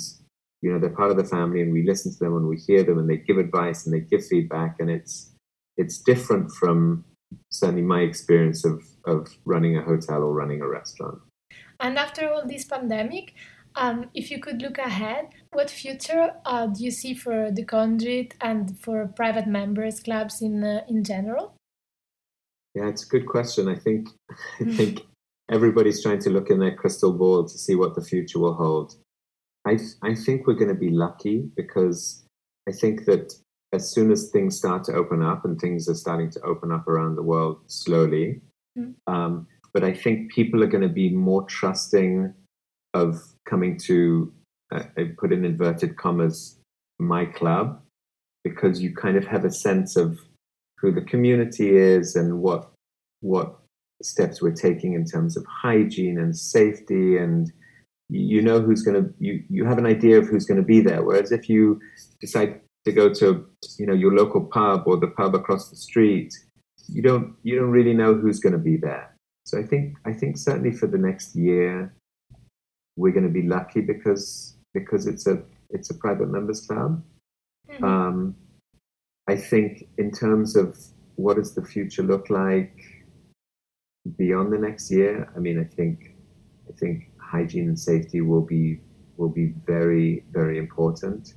you 0.62 0.72
know 0.72 0.78
they're 0.78 0.90
part 0.90 1.10
of 1.10 1.16
the 1.16 1.24
family 1.24 1.62
and 1.62 1.72
we 1.72 1.86
listen 1.86 2.12
to 2.12 2.18
them 2.18 2.36
and 2.36 2.48
we 2.48 2.56
hear 2.56 2.82
them 2.82 2.98
and 2.98 3.08
they 3.08 3.18
give 3.18 3.38
advice 3.38 3.84
and 3.84 3.94
they 3.94 4.00
give 4.00 4.26
feedback. 4.26 4.76
And 4.78 4.90
it's 4.90 5.32
it's 5.76 5.98
different 5.98 6.50
from 6.52 7.04
certainly 7.50 7.82
my 7.82 8.00
experience 8.00 8.64
of 8.64 8.82
of 9.04 9.28
running 9.44 9.76
a 9.76 9.82
hotel 9.82 10.22
or 10.22 10.32
running 10.32 10.62
a 10.62 10.68
restaurant. 10.68 11.18
And 11.80 11.98
after 11.98 12.28
all 12.30 12.46
this 12.46 12.64
pandemic 12.64 13.34
um, 13.74 14.10
if 14.14 14.30
you 14.30 14.40
could 14.40 14.62
look 14.62 14.78
ahead, 14.78 15.28
what 15.52 15.70
future 15.70 16.34
uh, 16.44 16.66
do 16.66 16.84
you 16.84 16.90
see 16.90 17.14
for 17.14 17.50
the 17.50 17.64
conduit 17.64 18.34
and 18.40 18.78
for 18.80 19.06
private 19.16 19.46
members 19.46 20.00
clubs 20.00 20.42
in 20.42 20.64
uh, 20.64 20.82
in 20.88 21.04
general? 21.04 21.54
Yeah, 22.74 22.88
it's 22.88 23.04
a 23.04 23.08
good 23.08 23.26
question. 23.26 23.68
I 23.68 23.76
think 23.76 24.08
I 24.60 24.64
think 24.76 25.00
everybody's 25.50 26.02
trying 26.02 26.20
to 26.20 26.30
look 26.30 26.50
in 26.50 26.60
their 26.60 26.74
crystal 26.74 27.12
ball 27.12 27.44
to 27.44 27.58
see 27.58 27.74
what 27.74 27.94
the 27.94 28.04
future 28.04 28.38
will 28.38 28.54
hold. 28.54 28.94
I 29.66 29.78
I 30.02 30.14
think 30.14 30.46
we're 30.46 30.54
going 30.54 30.74
to 30.74 30.86
be 30.86 30.90
lucky 30.90 31.50
because 31.56 32.24
I 32.68 32.72
think 32.72 33.04
that 33.06 33.32
as 33.72 33.90
soon 33.92 34.10
as 34.10 34.30
things 34.30 34.56
start 34.56 34.84
to 34.84 34.94
open 34.94 35.22
up 35.22 35.44
and 35.44 35.58
things 35.58 35.88
are 35.88 35.94
starting 35.94 36.30
to 36.30 36.40
open 36.42 36.72
up 36.72 36.88
around 36.88 37.16
the 37.16 37.22
world 37.22 37.60
slowly, 37.66 38.40
mm. 38.78 38.94
um, 39.06 39.46
but 39.74 39.84
I 39.84 39.92
think 39.92 40.32
people 40.32 40.62
are 40.62 40.68
going 40.68 40.88
to 40.88 40.88
be 40.88 41.10
more 41.10 41.44
trusting 41.44 42.32
of 42.94 43.20
coming 43.48 43.78
to, 43.86 44.32
uh, 44.72 44.84
I 44.96 45.12
put 45.18 45.32
in 45.32 45.44
inverted 45.44 45.96
commas, 45.96 46.58
my 46.98 47.24
club, 47.24 47.80
because 48.44 48.80
you 48.80 48.94
kind 48.94 49.16
of 49.16 49.26
have 49.26 49.44
a 49.44 49.50
sense 49.50 49.96
of 49.96 50.18
who 50.78 50.92
the 50.92 51.02
community 51.02 51.76
is 51.76 52.16
and 52.16 52.40
what 52.40 52.70
what 53.20 53.58
steps 54.00 54.40
we're 54.40 54.52
taking 54.52 54.92
in 54.94 55.04
terms 55.04 55.36
of 55.36 55.44
hygiene 55.46 56.18
and 56.18 56.36
safety. 56.36 57.16
And 57.16 57.52
you 58.08 58.40
know 58.40 58.60
who's 58.60 58.82
going 58.82 59.02
to 59.02 59.12
you 59.18 59.42
you 59.50 59.64
have 59.64 59.78
an 59.78 59.86
idea 59.86 60.18
of 60.18 60.26
who's 60.26 60.46
going 60.46 60.60
to 60.60 60.66
be 60.66 60.80
there. 60.80 61.02
Whereas 61.02 61.32
if 61.32 61.48
you 61.48 61.80
decide 62.20 62.60
to 62.84 62.92
go 62.92 63.12
to 63.14 63.46
you 63.78 63.86
know 63.86 63.94
your 63.94 64.14
local 64.14 64.42
pub 64.42 64.84
or 64.86 64.96
the 64.96 65.08
pub 65.08 65.34
across 65.34 65.68
the 65.68 65.76
street 65.76 66.32
you 66.88 67.02
don't 67.02 67.34
you 67.42 67.56
don't 67.56 67.70
really 67.70 67.92
know 67.92 68.14
who's 68.14 68.40
going 68.40 68.54
to 68.54 68.58
be 68.58 68.76
there. 68.76 69.14
So 69.44 69.58
i 69.58 69.62
think 69.62 69.96
i 70.04 70.12
think 70.12 70.36
certainly 70.36 70.72
for 70.72 70.86
the 70.86 70.98
next 70.98 71.34
year 71.34 71.92
we're 72.98 73.12
going 73.12 73.26
to 73.32 73.40
be 73.40 73.46
lucky 73.46 73.80
because 73.80 74.56
because 74.74 75.06
it's 75.06 75.26
a 75.26 75.42
it's 75.70 75.90
a 75.90 75.94
private 75.94 76.28
members 76.28 76.60
club. 76.66 77.02
Mm-hmm. 77.70 77.84
Um, 77.84 78.36
I 79.28 79.36
think 79.36 79.84
in 79.98 80.10
terms 80.10 80.56
of 80.56 80.76
what 81.16 81.36
does 81.36 81.54
the 81.54 81.64
future 81.64 82.02
look 82.02 82.30
like 82.30 82.76
beyond 84.16 84.52
the 84.52 84.58
next 84.58 84.90
year, 84.90 85.30
I 85.36 85.38
mean, 85.38 85.60
I 85.60 85.64
think 85.76 86.16
I 86.68 86.72
think 86.78 87.10
hygiene 87.20 87.68
and 87.68 87.78
safety 87.78 88.20
will 88.20 88.44
be 88.44 88.80
will 89.16 89.28
be 89.28 89.54
very 89.66 90.24
very 90.32 90.58
important. 90.58 91.34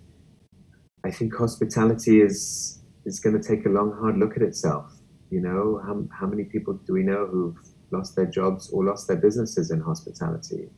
I 1.05 1.11
think 1.11 1.35
hospitality 1.35 2.21
is 2.21 2.81
is 3.05 3.19
going 3.19 3.39
to 3.39 3.47
take 3.47 3.65
a 3.65 3.69
long 3.69 3.91
hard 3.99 4.17
look 4.17 4.35
at 4.35 4.41
itself. 4.41 4.93
You 5.29 5.41
know, 5.41 5.81
how 5.85 6.07
how 6.19 6.27
many 6.27 6.45
people 6.45 6.73
do 6.87 6.93
we 6.93 7.03
know 7.03 7.27
who've 7.27 7.57
lost 7.91 8.15
their 8.15 8.25
jobs 8.25 8.69
or 8.71 8.85
lost 8.85 9.07
their 9.07 9.17
businesses 9.17 9.69
in 9.69 9.81
hospitality? 9.81 10.69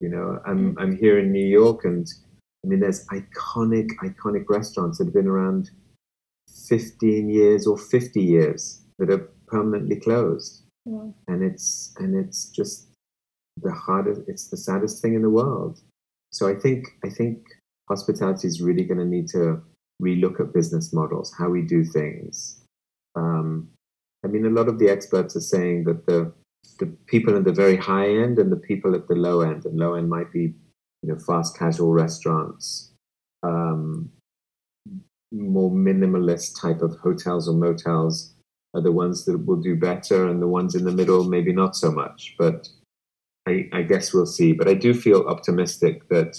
You 0.00 0.08
know, 0.08 0.38
I'm 0.46 0.74
mm. 0.74 0.82
I'm 0.82 0.96
here 0.96 1.18
in 1.18 1.30
New 1.30 1.46
York, 1.46 1.84
and 1.84 2.06
I 2.64 2.68
mean, 2.68 2.80
there's 2.80 3.06
iconic 3.08 3.88
iconic 4.02 4.44
restaurants 4.48 4.98
that 4.98 5.04
have 5.04 5.14
been 5.14 5.28
around 5.28 5.70
15 6.68 7.28
years 7.28 7.66
or 7.66 7.78
50 7.78 8.20
years 8.20 8.82
that 8.98 9.10
are 9.10 9.28
permanently 9.46 9.96
closed, 9.96 10.62
yeah. 10.86 11.08
and 11.28 11.42
it's 11.42 11.94
and 11.98 12.14
it's 12.16 12.46
just 12.46 12.88
the 13.62 13.72
hardest. 13.72 14.22
It's 14.26 14.48
the 14.48 14.56
saddest 14.56 15.02
thing 15.02 15.14
in 15.14 15.22
the 15.22 15.30
world. 15.30 15.80
So 16.32 16.48
I 16.48 16.54
think 16.54 16.86
I 17.04 17.10
think 17.10 17.44
hospitality 17.88 18.48
is 18.48 18.62
really 18.62 18.84
going 18.84 18.98
to 18.98 19.04
need 19.04 19.28
to 19.28 19.60
relook 20.02 20.40
at 20.40 20.54
business 20.54 20.92
models, 20.92 21.34
how 21.38 21.50
we 21.50 21.62
do 21.62 21.84
things. 21.84 22.62
Um, 23.16 23.68
I 24.24 24.28
mean, 24.28 24.46
a 24.46 24.50
lot 24.50 24.68
of 24.68 24.78
the 24.78 24.88
experts 24.88 25.36
are 25.36 25.40
saying 25.40 25.84
that 25.84 26.06
the 26.06 26.32
the 26.78 26.86
people 27.06 27.36
at 27.36 27.44
the 27.44 27.52
very 27.52 27.76
high 27.76 28.08
end 28.08 28.38
and 28.38 28.50
the 28.50 28.56
people 28.56 28.94
at 28.94 29.08
the 29.08 29.14
low 29.14 29.42
end. 29.42 29.64
And 29.64 29.78
low 29.78 29.94
end 29.94 30.08
might 30.08 30.32
be, 30.32 30.54
you 31.02 31.08
know, 31.08 31.18
fast 31.18 31.58
casual 31.58 31.92
restaurants, 31.92 32.92
um, 33.42 34.10
more 35.32 35.70
minimalist 35.70 36.60
type 36.60 36.82
of 36.82 36.96
hotels 36.96 37.48
or 37.48 37.54
motels 37.54 38.34
are 38.74 38.80
the 38.80 38.92
ones 38.92 39.24
that 39.24 39.38
will 39.46 39.60
do 39.60 39.74
better, 39.74 40.28
and 40.28 40.40
the 40.40 40.46
ones 40.46 40.74
in 40.74 40.84
the 40.84 40.92
middle 40.92 41.24
maybe 41.24 41.52
not 41.52 41.74
so 41.74 41.90
much. 41.90 42.34
But 42.38 42.68
I, 43.46 43.68
I 43.72 43.82
guess 43.82 44.14
we'll 44.14 44.26
see. 44.26 44.52
But 44.52 44.68
I 44.68 44.74
do 44.74 44.94
feel 44.94 45.26
optimistic 45.26 46.08
that 46.08 46.36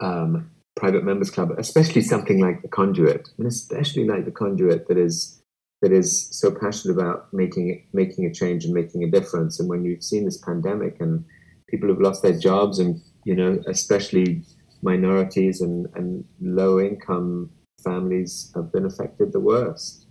um, 0.00 0.50
private 0.74 1.04
members 1.04 1.30
club, 1.30 1.52
especially 1.58 2.02
something 2.02 2.40
like 2.40 2.62
the 2.62 2.68
conduit, 2.68 3.28
and 3.38 3.46
especially 3.46 4.04
like 4.04 4.24
the 4.24 4.30
conduit 4.30 4.88
that 4.88 4.98
is 4.98 5.35
that 5.82 5.92
is 5.92 6.28
so 6.30 6.50
passionate 6.50 6.94
about 6.94 7.32
making 7.32 7.86
making 7.92 8.24
a 8.26 8.32
change 8.32 8.64
and 8.64 8.74
making 8.74 9.04
a 9.04 9.10
difference. 9.10 9.60
And 9.60 9.68
when 9.68 9.84
you've 9.84 10.02
seen 10.02 10.24
this 10.24 10.38
pandemic 10.38 11.00
and 11.00 11.24
people 11.68 11.88
have 11.88 12.00
lost 12.00 12.22
their 12.22 12.38
jobs, 12.38 12.78
and 12.78 13.00
you 13.24 13.34
know, 13.34 13.58
especially 13.66 14.42
minorities 14.82 15.60
and, 15.60 15.86
and 15.94 16.24
low 16.40 16.80
income 16.80 17.50
families 17.82 18.52
have 18.54 18.72
been 18.72 18.86
affected 18.86 19.32
the 19.32 19.40
worst 19.40 20.06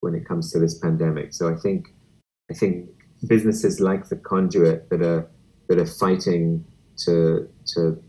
when 0.00 0.14
it 0.14 0.26
comes 0.26 0.50
to 0.52 0.58
this 0.58 0.78
pandemic. 0.78 1.32
So 1.32 1.48
I 1.48 1.56
think 1.56 1.88
I 2.50 2.54
think 2.54 2.90
businesses 3.26 3.80
like 3.80 4.08
the 4.08 4.16
conduit 4.16 4.88
that 4.90 5.02
are 5.02 5.28
that 5.68 5.78
are 5.78 5.86
fighting 5.86 6.64
to 7.04 7.48
to 7.74 8.02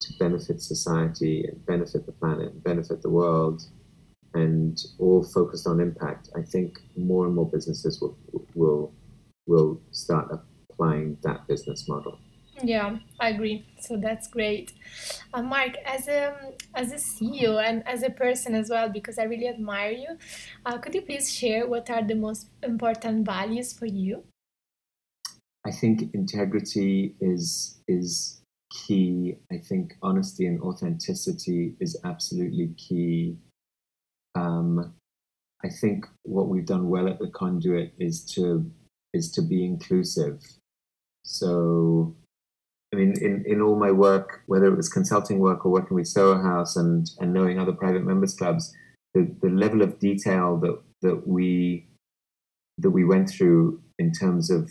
to 0.00 0.12
benefit 0.18 0.60
society 0.60 1.44
and 1.48 1.64
benefit 1.66 2.06
the 2.06 2.12
planet 2.12 2.52
and 2.52 2.62
benefit 2.62 3.02
the 3.02 3.10
world 3.10 3.62
and 4.34 4.78
all 4.98 5.22
focused 5.22 5.66
on 5.66 5.80
impact, 5.80 6.30
I 6.36 6.42
think 6.42 6.78
more 6.96 7.26
and 7.26 7.34
more 7.34 7.48
businesses 7.48 8.00
will 8.00 8.16
will 8.54 8.92
will 9.46 9.80
start 9.90 10.28
applying 10.30 11.18
that 11.22 11.46
business 11.48 11.88
model. 11.88 12.18
Yeah, 12.62 12.98
I 13.20 13.30
agree. 13.30 13.64
So 13.80 13.96
that's 13.96 14.26
great, 14.28 14.72
uh, 15.32 15.42
Mark. 15.42 15.76
As 15.84 16.08
a 16.08 16.34
as 16.74 16.92
a 16.92 16.96
CEO 16.96 17.62
and 17.62 17.86
as 17.86 18.02
a 18.02 18.10
person 18.10 18.54
as 18.54 18.68
well, 18.68 18.88
because 18.88 19.18
I 19.18 19.24
really 19.24 19.48
admire 19.48 19.92
you. 19.92 20.18
Uh, 20.66 20.78
could 20.78 20.94
you 20.94 21.02
please 21.02 21.32
share 21.32 21.66
what 21.68 21.88
are 21.88 22.02
the 22.02 22.16
most 22.16 22.48
important 22.62 23.24
values 23.24 23.72
for 23.72 23.86
you? 23.86 24.24
I 25.64 25.70
think 25.70 26.14
integrity 26.14 27.14
is 27.20 27.80
is 27.86 28.40
key. 28.70 29.36
I 29.52 29.58
think 29.58 29.94
honesty 30.02 30.46
and 30.46 30.60
authenticity 30.60 31.76
is 31.80 31.96
absolutely 32.04 32.74
key. 32.76 33.36
Um, 34.38 34.94
I 35.64 35.68
think 35.68 36.06
what 36.22 36.48
we've 36.48 36.66
done 36.66 36.88
well 36.88 37.08
at 37.08 37.18
the 37.18 37.28
conduit 37.28 37.92
is 37.98 38.24
to 38.34 38.70
is 39.12 39.30
to 39.32 39.42
be 39.42 39.64
inclusive. 39.64 40.40
So, 41.24 42.14
I 42.92 42.96
mean, 42.96 43.14
in, 43.20 43.44
in 43.46 43.60
all 43.60 43.76
my 43.76 43.90
work, 43.90 44.42
whether 44.46 44.66
it 44.66 44.76
was 44.76 44.88
consulting 44.88 45.38
work 45.38 45.64
or 45.64 45.72
working 45.72 45.96
with 45.96 46.06
Soho 46.06 46.40
House 46.40 46.76
and 46.76 47.10
and 47.18 47.32
knowing 47.32 47.58
other 47.58 47.72
private 47.72 48.04
members 48.04 48.34
clubs, 48.34 48.74
the, 49.14 49.34
the 49.42 49.50
level 49.50 49.82
of 49.82 49.98
detail 49.98 50.58
that 50.58 50.78
that 51.02 51.26
we 51.26 51.86
that 52.78 52.90
we 52.90 53.04
went 53.04 53.28
through 53.28 53.82
in 53.98 54.12
terms 54.12 54.50
of 54.50 54.70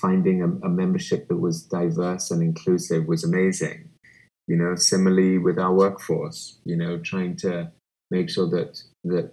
finding 0.00 0.42
a, 0.42 0.66
a 0.66 0.68
membership 0.68 1.28
that 1.28 1.36
was 1.36 1.62
diverse 1.62 2.30
and 2.30 2.42
inclusive 2.42 3.06
was 3.06 3.22
amazing. 3.22 3.90
You 4.48 4.56
know, 4.56 4.74
similarly 4.74 5.38
with 5.38 5.58
our 5.58 5.72
workforce, 5.72 6.58
you 6.64 6.76
know, 6.76 6.98
trying 6.98 7.36
to 7.38 7.70
make 8.10 8.30
sure 8.30 8.48
that 8.50 8.82
that 9.04 9.32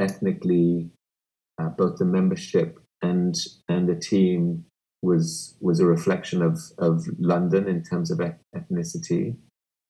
ethnically 0.00 0.90
uh, 1.60 1.68
both 1.68 1.98
the 1.98 2.04
membership 2.04 2.78
and 3.02 3.34
and 3.68 3.88
the 3.88 3.96
team 3.96 4.64
was 5.02 5.56
was 5.60 5.80
a 5.80 5.86
reflection 5.86 6.42
of 6.42 6.58
of 6.78 7.04
London 7.18 7.68
in 7.68 7.82
terms 7.82 8.10
of 8.10 8.18
ethnicity. 8.18 9.36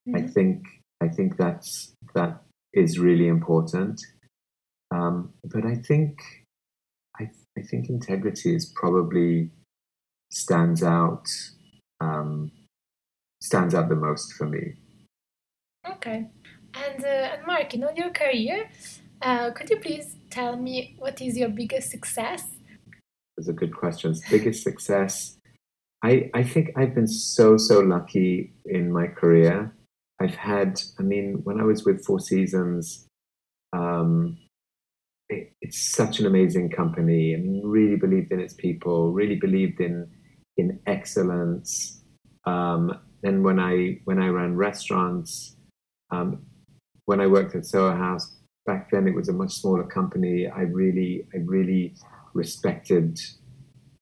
Mm-hmm. 0.08 0.16
I 0.16 0.22
think 0.22 0.64
I 1.00 1.08
think 1.08 1.36
that's 1.36 1.92
that 2.14 2.42
is 2.72 2.98
really 2.98 3.28
important. 3.28 4.00
Um, 4.90 5.32
but 5.44 5.64
I 5.64 5.76
think 5.76 6.18
I 7.18 7.30
I 7.58 7.62
think 7.62 7.88
integrity 7.88 8.54
is 8.54 8.72
probably 8.74 9.50
stands 10.30 10.82
out 10.82 11.26
um, 12.00 12.52
stands 13.42 13.74
out 13.74 13.88
the 13.88 13.96
most 13.96 14.32
for 14.34 14.46
me. 14.46 14.74
Okay, 15.88 16.28
and 16.86 17.04
uh, 17.04 17.34
and 17.34 17.46
Mark, 17.46 17.74
in 17.74 17.84
your 17.96 18.10
career, 18.10 18.68
uh, 19.22 19.50
could 19.50 19.70
you 19.70 19.78
please 19.78 20.16
tell 20.30 20.56
me 20.56 20.96
what 20.98 21.20
is 21.20 21.36
your 21.36 21.48
biggest 21.48 21.90
success? 21.90 22.44
That's 23.36 23.48
a 23.48 23.52
good 23.52 23.74
question. 23.74 24.14
Biggest 24.30 24.62
success. 24.62 25.38
I, 26.02 26.30
I 26.34 26.42
think 26.42 26.70
I've 26.76 26.94
been 26.94 27.08
so, 27.08 27.56
so 27.56 27.80
lucky 27.80 28.52
in 28.66 28.92
my 28.92 29.08
career. 29.08 29.74
I've 30.20 30.34
had, 30.34 30.80
I 30.98 31.02
mean, 31.02 31.40
when 31.44 31.60
I 31.60 31.64
was 31.64 31.84
with 31.84 32.04
Four 32.04 32.20
Seasons, 32.20 33.06
um, 33.72 34.38
it, 35.28 35.52
it's 35.60 35.92
such 35.92 36.20
an 36.20 36.26
amazing 36.26 36.70
company. 36.70 37.34
I 37.34 37.38
really 37.62 37.96
believed 37.96 38.32
in 38.32 38.40
its 38.40 38.54
people, 38.54 39.12
really 39.12 39.36
believed 39.36 39.80
in 39.80 40.08
in 40.56 40.80
excellence. 40.86 42.02
Um, 42.44 42.98
and 43.22 43.44
when 43.44 43.60
I 43.60 44.00
when 44.04 44.20
I 44.20 44.28
ran 44.28 44.56
restaurants, 44.56 45.56
um, 46.10 46.46
when 47.08 47.22
I 47.22 47.26
worked 47.26 47.54
at 47.54 47.64
Soho 47.64 47.96
House 47.96 48.36
back 48.66 48.90
then, 48.90 49.08
it 49.08 49.14
was 49.14 49.30
a 49.30 49.32
much 49.32 49.54
smaller 49.54 49.84
company. 49.84 50.46
I 50.46 50.60
really 50.80 51.26
I 51.34 51.38
really 51.38 51.94
respected 52.34 53.18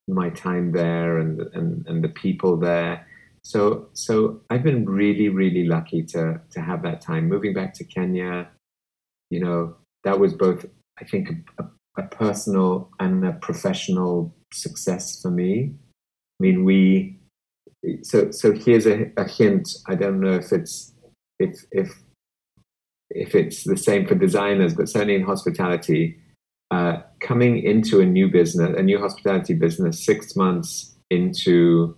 my 0.08 0.28
time 0.30 0.72
there 0.72 1.18
and 1.18 1.40
and, 1.54 1.86
and 1.86 2.02
the 2.02 2.08
people 2.08 2.56
there. 2.56 3.06
So 3.44 3.90
so 3.92 4.40
I've 4.50 4.64
been 4.64 4.84
really 4.84 5.28
really 5.28 5.68
lucky 5.68 6.02
to 6.14 6.40
to 6.50 6.60
have 6.60 6.82
that 6.82 7.00
time. 7.00 7.28
Moving 7.28 7.54
back 7.54 7.74
to 7.74 7.84
Kenya, 7.84 8.48
you 9.30 9.38
know, 9.38 9.76
that 10.02 10.18
was 10.18 10.34
both 10.34 10.66
I 11.00 11.04
think 11.04 11.28
a, 11.60 11.64
a 11.96 12.02
personal 12.08 12.90
and 12.98 13.24
a 13.24 13.34
professional 13.34 14.34
success 14.52 15.22
for 15.22 15.30
me. 15.30 15.74
I 15.74 16.38
mean, 16.40 16.64
we. 16.64 17.20
So 18.02 18.32
so 18.32 18.50
here's 18.50 18.86
a, 18.88 19.12
a 19.16 19.28
hint. 19.28 19.68
I 19.86 19.94
don't 19.94 20.18
know 20.18 20.34
if 20.34 20.50
it's 20.50 20.92
if 21.38 21.64
if 21.70 21.88
if 23.10 23.34
it's 23.34 23.64
the 23.64 23.76
same 23.76 24.06
for 24.06 24.14
designers, 24.14 24.74
but 24.74 24.88
certainly 24.88 25.14
in 25.14 25.22
hospitality, 25.22 26.18
uh, 26.70 26.98
coming 27.20 27.62
into 27.62 28.00
a 28.00 28.06
new 28.06 28.28
business, 28.28 28.74
a 28.76 28.82
new 28.82 28.98
hospitality 28.98 29.54
business, 29.54 30.04
six 30.04 30.34
months 30.36 30.96
into 31.10 31.96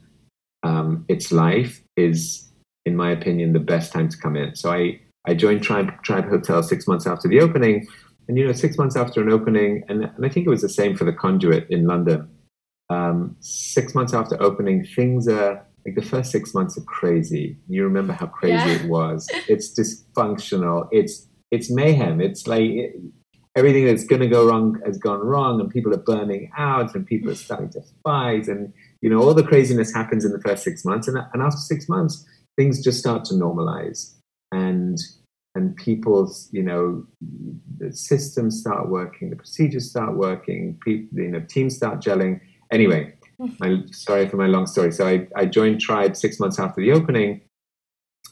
um, 0.62 1.04
its 1.08 1.32
life 1.32 1.82
is, 1.96 2.50
in 2.84 2.96
my 2.96 3.10
opinion, 3.10 3.52
the 3.52 3.60
best 3.60 3.92
time 3.92 4.08
to 4.08 4.16
come 4.16 4.36
in. 4.36 4.54
So 4.54 4.72
I 4.72 5.00
I 5.26 5.34
joined 5.34 5.62
Tribe 5.62 6.02
Tribe 6.02 6.28
Hotel 6.28 6.62
six 6.62 6.86
months 6.86 7.06
after 7.06 7.28
the 7.28 7.40
opening, 7.40 7.86
and 8.28 8.36
you 8.36 8.46
know, 8.46 8.52
six 8.52 8.76
months 8.76 8.96
after 8.96 9.22
an 9.22 9.30
opening, 9.30 9.84
and, 9.88 10.04
and 10.04 10.24
I 10.24 10.28
think 10.28 10.46
it 10.46 10.50
was 10.50 10.62
the 10.62 10.68
same 10.68 10.96
for 10.96 11.04
the 11.04 11.12
Conduit 11.12 11.66
in 11.70 11.86
London 11.86 12.28
um, 12.90 13.36
six 13.40 13.94
months 13.94 14.14
after 14.14 14.40
opening, 14.42 14.84
things 14.84 15.28
are 15.28 15.66
like 15.88 16.04
the 16.04 16.10
first 16.10 16.30
six 16.30 16.54
months 16.54 16.76
are 16.76 16.82
crazy. 16.82 17.56
You 17.68 17.84
remember 17.84 18.12
how 18.12 18.26
crazy 18.26 18.54
yeah. 18.54 18.82
it 18.82 18.88
was. 18.88 19.28
It's 19.48 19.78
dysfunctional. 19.78 20.88
It's 20.92 21.26
it's 21.50 21.70
mayhem. 21.70 22.20
It's 22.20 22.46
like 22.46 22.70
it, 22.70 22.96
everything 23.56 23.86
that's 23.86 24.04
going 24.04 24.20
to 24.20 24.28
go 24.28 24.46
wrong 24.46 24.80
has 24.84 24.98
gone 24.98 25.20
wrong, 25.20 25.60
and 25.60 25.70
people 25.70 25.94
are 25.94 26.04
burning 26.12 26.50
out, 26.56 26.94
and 26.94 27.06
people 27.06 27.30
are 27.30 27.34
starting 27.34 27.70
to 27.70 27.80
fight, 28.04 28.48
and 28.48 28.72
you 29.00 29.08
know 29.08 29.18
all 29.18 29.34
the 29.34 29.42
craziness 29.42 29.94
happens 29.94 30.24
in 30.24 30.32
the 30.32 30.40
first 30.40 30.62
six 30.62 30.84
months, 30.84 31.08
and, 31.08 31.18
and 31.32 31.42
after 31.42 31.58
six 31.58 31.88
months, 31.88 32.26
things 32.56 32.82
just 32.82 32.98
start 32.98 33.24
to 33.26 33.34
normalize, 33.34 34.14
and 34.52 34.98
and 35.54 35.74
people's 35.76 36.48
you 36.52 36.62
know 36.62 37.04
the 37.78 37.92
systems 37.92 38.60
start 38.60 38.88
working, 38.88 39.30
the 39.30 39.36
procedures 39.36 39.88
start 39.88 40.16
working, 40.16 40.78
people 40.84 41.18
you 41.18 41.30
know 41.30 41.40
teams 41.48 41.76
start 41.76 42.00
gelling 42.00 42.40
Anyway, 42.70 43.14
Mm-hmm. 43.40 43.64
my, 43.64 43.82
sorry 43.92 44.28
for 44.28 44.36
my 44.36 44.46
long 44.46 44.66
story. 44.66 44.90
So 44.90 45.06
I, 45.06 45.28
I 45.36 45.46
joined 45.46 45.80
Tribe 45.80 46.16
six 46.16 46.40
months 46.40 46.58
after 46.58 46.80
the 46.80 46.92
opening, 46.92 47.42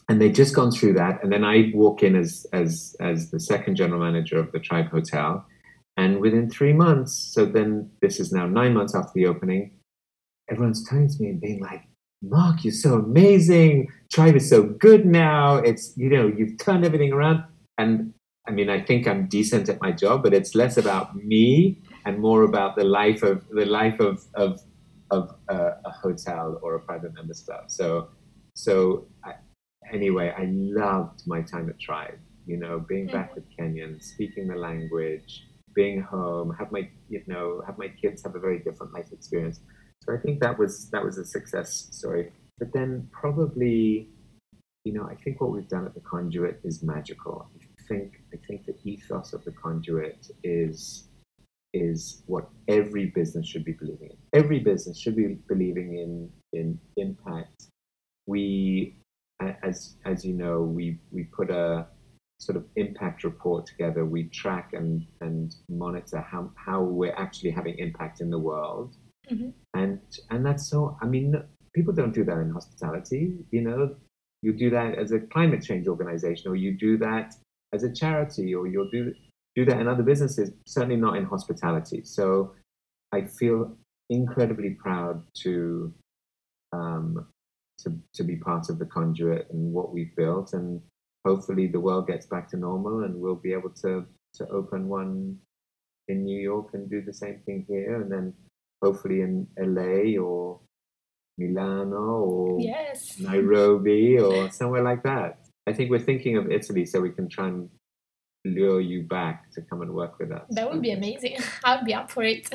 and 0.09 0.21
they'd 0.21 0.35
just 0.35 0.53
gone 0.53 0.71
through 0.71 0.93
that. 0.93 1.23
And 1.23 1.31
then 1.31 1.45
I 1.45 1.71
walk 1.73 2.03
in 2.03 2.15
as 2.15 2.45
as 2.51 2.95
as 2.99 3.31
the 3.31 3.39
second 3.39 3.75
general 3.75 4.01
manager 4.01 4.37
of 4.37 4.51
the 4.51 4.59
Tribe 4.59 4.89
Hotel, 4.89 5.45
and 5.95 6.19
within 6.19 6.49
three 6.49 6.73
months, 6.73 7.13
so 7.13 7.45
then 7.45 7.89
this 8.01 8.19
is 8.19 8.31
now 8.31 8.47
nine 8.47 8.73
months 8.73 8.93
after 8.95 9.11
the 9.15 9.27
opening, 9.27 9.71
everyone's 10.49 10.87
turning 10.87 11.09
to 11.09 11.15
me 11.21 11.29
and 11.29 11.41
being 11.41 11.61
like, 11.61 11.83
"Mark, 12.21 12.63
you're 12.63 12.73
so 12.73 12.95
amazing. 12.95 13.87
Tribe 14.11 14.35
is 14.35 14.49
so 14.49 14.63
good 14.63 15.05
now. 15.05 15.55
It's 15.55 15.93
you 15.95 16.09
know 16.09 16.27
you've 16.27 16.57
turned 16.57 16.83
everything 16.85 17.13
around." 17.13 17.43
And 17.77 18.13
I 18.47 18.51
mean, 18.51 18.69
I 18.69 18.81
think 18.81 19.07
I'm 19.07 19.27
decent 19.27 19.69
at 19.69 19.81
my 19.81 19.91
job, 19.91 20.23
but 20.23 20.33
it's 20.33 20.55
less 20.55 20.77
about 20.77 21.15
me 21.15 21.79
and 22.05 22.19
more 22.19 22.43
about 22.43 22.75
the 22.75 22.85
life 22.85 23.23
of 23.23 23.47
the 23.49 23.65
life 23.65 23.99
of 23.99 24.23
of, 24.35 24.59
of 25.11 25.35
uh, 25.49 25.71
a 25.85 25.91
hotel 25.91 26.59
or 26.61 26.75
a 26.75 26.79
private 26.79 27.13
members 27.13 27.41
club. 27.41 27.65
So 27.71 28.09
so 28.57 29.07
I, 29.23 29.33
anyway, 29.91 30.33
I 30.35 30.45
loved 30.51 31.21
my 31.27 31.41
time 31.41 31.69
at 31.69 31.79
Tribe. 31.79 32.19
You 32.45 32.57
know, 32.57 32.79
being 32.79 33.07
back 33.07 33.35
with 33.35 33.43
Kenyans, 33.55 34.03
speaking 34.03 34.47
the 34.47 34.55
language, 34.55 35.43
being 35.75 36.01
home, 36.01 36.55
have 36.57 36.71
my 36.71 36.89
you 37.09 37.21
know 37.27 37.61
have 37.65 37.77
my 37.77 37.89
kids 37.89 38.23
have 38.23 38.35
a 38.35 38.39
very 38.39 38.59
different 38.59 38.93
life 38.93 39.11
experience. 39.11 39.59
So 40.03 40.13
I 40.13 40.17
think 40.17 40.39
that 40.39 40.57
was 40.57 40.89
that 40.91 41.03
was 41.03 41.17
a 41.17 41.25
success 41.25 41.89
story. 41.91 42.31
But 42.57 42.73
then 42.73 43.07
probably, 43.11 44.09
you 44.85 44.93
know, 44.93 45.03
I 45.03 45.15
think 45.15 45.39
what 45.39 45.51
we've 45.51 45.67
done 45.67 45.85
at 45.85 45.93
the 45.93 46.01
Conduit 46.01 46.59
is 46.63 46.81
magical. 46.81 47.49
I 47.53 47.83
think 47.87 48.23
I 48.33 48.37
think 48.47 48.65
the 48.65 48.75
ethos 48.83 49.33
of 49.33 49.43
the 49.43 49.51
Conduit 49.51 50.31
is 50.43 51.09
is 51.77 52.23
what 52.25 52.49
every 52.67 53.07
business 53.07 53.47
should 53.47 53.65
be 53.65 53.73
believing 53.73 54.09
in. 54.11 54.17
Every 54.33 54.59
business 54.59 54.99
should 54.99 55.15
be 55.15 55.37
believing 55.47 55.97
in 55.97 56.29
in 56.53 56.79
impact. 56.97 57.67
We, 58.25 58.95
as 59.63 59.95
as 60.05 60.25
you 60.25 60.33
know, 60.33 60.61
we 60.61 60.99
we 61.11 61.23
put 61.23 61.49
a 61.49 61.87
sort 62.39 62.57
of 62.57 62.65
impact 62.75 63.23
report 63.23 63.65
together. 63.65 64.05
We 64.05 64.25
track 64.25 64.73
and 64.73 65.05
and 65.21 65.55
monitor 65.69 66.21
how 66.21 66.51
how 66.55 66.81
we're 66.83 67.15
actually 67.15 67.51
having 67.51 67.77
impact 67.79 68.21
in 68.21 68.29
the 68.29 68.39
world, 68.39 68.95
mm-hmm. 69.29 69.49
and 69.73 69.99
and 70.29 70.45
that's 70.45 70.69
so. 70.69 70.97
I 71.01 71.05
mean, 71.05 71.41
people 71.73 71.93
don't 71.93 72.13
do 72.13 72.23
that 72.25 72.37
in 72.39 72.51
hospitality. 72.51 73.33
You 73.51 73.61
know, 73.61 73.95
you 74.41 74.53
do 74.53 74.69
that 74.71 74.97
as 74.97 75.11
a 75.11 75.19
climate 75.19 75.63
change 75.63 75.87
organization, 75.87 76.51
or 76.51 76.55
you 76.55 76.73
do 76.77 76.97
that 76.99 77.35
as 77.73 77.83
a 77.83 77.91
charity, 77.91 78.53
or 78.55 78.67
you'll 78.67 78.89
do 78.89 79.13
do 79.57 79.65
that 79.65 79.81
in 79.81 79.87
other 79.87 80.03
businesses, 80.03 80.51
certainly 80.67 80.95
not 80.95 81.17
in 81.17 81.25
hospitality. 81.25 82.01
So 82.03 82.53
I 83.11 83.21
feel 83.21 83.75
incredibly 84.11 84.71
proud 84.71 85.23
to 85.41 85.91
um, 86.73 87.25
to 87.79 87.97
to 88.13 88.23
be 88.23 88.35
part 88.35 88.69
of 88.69 88.77
the 88.77 88.85
conduit 88.85 89.47
and 89.49 89.73
what 89.73 89.91
we've 89.91 90.15
built, 90.15 90.53
and 90.53 90.79
hopefully 91.25 91.65
the 91.65 91.79
world 91.79 92.05
gets 92.05 92.27
back 92.27 92.47
to 92.49 92.57
normal, 92.57 93.03
and 93.03 93.15
we'll 93.15 93.43
be 93.47 93.53
able 93.53 93.71
to 93.81 94.05
to 94.35 94.47
open 94.49 94.87
one 94.87 95.35
in 96.07 96.23
New 96.23 96.39
York 96.39 96.67
and 96.73 96.87
do 96.87 97.01
the 97.01 97.13
same 97.13 97.39
thing 97.47 97.65
here, 97.67 97.99
and 98.01 98.11
then 98.11 98.33
hopefully 98.83 99.21
in 99.21 99.47
LA 99.59 100.21
or 100.21 100.59
Milano 101.39 101.97
or 101.97 102.59
yes. 102.59 103.19
Nairobi 103.19 104.19
or 104.19 104.51
somewhere 104.51 104.83
like 104.83 105.01
that. 105.01 105.39
I 105.65 105.73
think 105.73 105.89
we're 105.89 106.07
thinking 106.11 106.37
of 106.37 106.51
Italy 106.51 106.85
so 106.85 107.01
we 107.01 107.09
can 107.09 107.27
try 107.27 107.47
and 107.47 107.69
lure 108.55 108.81
you 108.81 109.03
back 109.03 109.51
to 109.51 109.61
come 109.61 109.81
and 109.81 109.93
work 109.93 110.19
with 110.19 110.31
us. 110.31 110.45
That 110.49 110.71
would 110.71 110.81
be 110.81 110.91
amazing. 110.91 111.37
I'd 111.63 111.85
be 111.85 111.93
up 111.93 112.11
for 112.11 112.23
it. 112.23 112.49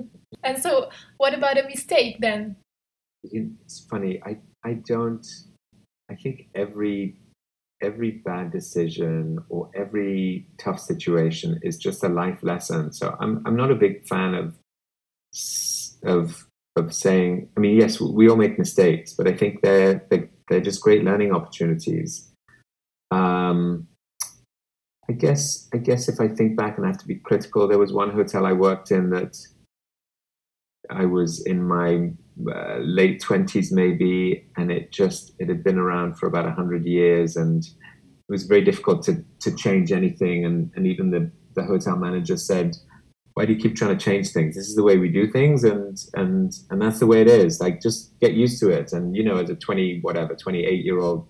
and 0.42 0.62
so, 0.62 0.90
what 1.16 1.34
about 1.34 1.58
a 1.58 1.64
mistake 1.64 2.18
then? 2.20 2.56
It's 3.24 3.86
funny. 3.90 4.20
I 4.24 4.38
I 4.64 4.74
don't. 4.74 5.26
I 6.10 6.14
think 6.14 6.48
every 6.54 7.16
every 7.82 8.10
bad 8.10 8.50
decision 8.50 9.38
or 9.48 9.70
every 9.74 10.46
tough 10.58 10.80
situation 10.80 11.60
is 11.62 11.76
just 11.76 12.02
a 12.02 12.08
life 12.08 12.42
lesson. 12.42 12.92
So 12.92 13.16
I'm 13.20 13.42
I'm 13.46 13.56
not 13.56 13.70
a 13.70 13.74
big 13.74 14.06
fan 14.06 14.34
of 14.34 14.54
of 16.04 16.46
of 16.76 16.94
saying. 16.94 17.48
I 17.56 17.60
mean, 17.60 17.76
yes, 17.76 18.00
we 18.00 18.28
all 18.28 18.36
make 18.36 18.58
mistakes, 18.58 19.12
but 19.12 19.26
I 19.26 19.36
think 19.36 19.62
they're 19.62 20.04
they're, 20.10 20.28
they're 20.48 20.60
just 20.60 20.80
great 20.80 21.04
learning 21.04 21.32
opportunities. 21.32 22.30
Um, 23.10 23.87
I 25.10 25.14
guess 25.14 25.68
I 25.72 25.78
guess 25.78 26.08
if 26.08 26.20
I 26.20 26.28
think 26.28 26.56
back 26.56 26.76
and 26.76 26.84
I 26.84 26.88
have 26.88 26.98
to 26.98 27.06
be 27.06 27.16
critical, 27.16 27.66
there 27.66 27.78
was 27.78 27.92
one 27.92 28.10
hotel 28.10 28.44
I 28.44 28.52
worked 28.52 28.90
in 28.90 29.10
that 29.10 29.36
I 30.90 31.06
was 31.06 31.44
in 31.46 31.62
my 31.62 32.10
uh, 32.54 32.78
late 32.80 33.20
twenties 33.20 33.72
maybe, 33.72 34.46
and 34.56 34.70
it 34.70 34.92
just 34.92 35.32
it 35.38 35.48
had 35.48 35.64
been 35.64 35.78
around 35.78 36.18
for 36.18 36.26
about 36.26 36.52
hundred 36.54 36.84
years, 36.84 37.36
and 37.36 37.64
it 37.64 38.32
was 38.32 38.44
very 38.44 38.62
difficult 38.62 39.02
to 39.04 39.24
to 39.40 39.54
change 39.54 39.92
anything. 39.92 40.44
And 40.44 40.70
and 40.76 40.86
even 40.86 41.10
the 41.10 41.30
the 41.54 41.64
hotel 41.64 41.96
manager 41.96 42.36
said, 42.36 42.76
"Why 43.32 43.46
do 43.46 43.54
you 43.54 43.58
keep 43.58 43.76
trying 43.76 43.96
to 43.96 44.04
change 44.04 44.28
things? 44.28 44.56
This 44.56 44.68
is 44.68 44.76
the 44.76 44.84
way 44.84 44.98
we 44.98 45.08
do 45.08 45.30
things, 45.30 45.64
and 45.64 45.96
and 46.14 46.52
and 46.68 46.82
that's 46.82 46.98
the 46.98 47.06
way 47.06 47.22
it 47.22 47.28
is. 47.28 47.60
Like 47.60 47.80
just 47.80 48.18
get 48.20 48.34
used 48.34 48.60
to 48.60 48.68
it." 48.68 48.92
And 48.92 49.16
you 49.16 49.24
know, 49.24 49.38
as 49.38 49.48
a 49.48 49.56
twenty 49.56 50.00
whatever 50.02 50.34
twenty 50.34 50.64
eight 50.64 50.84
year 50.84 51.00
old 51.00 51.28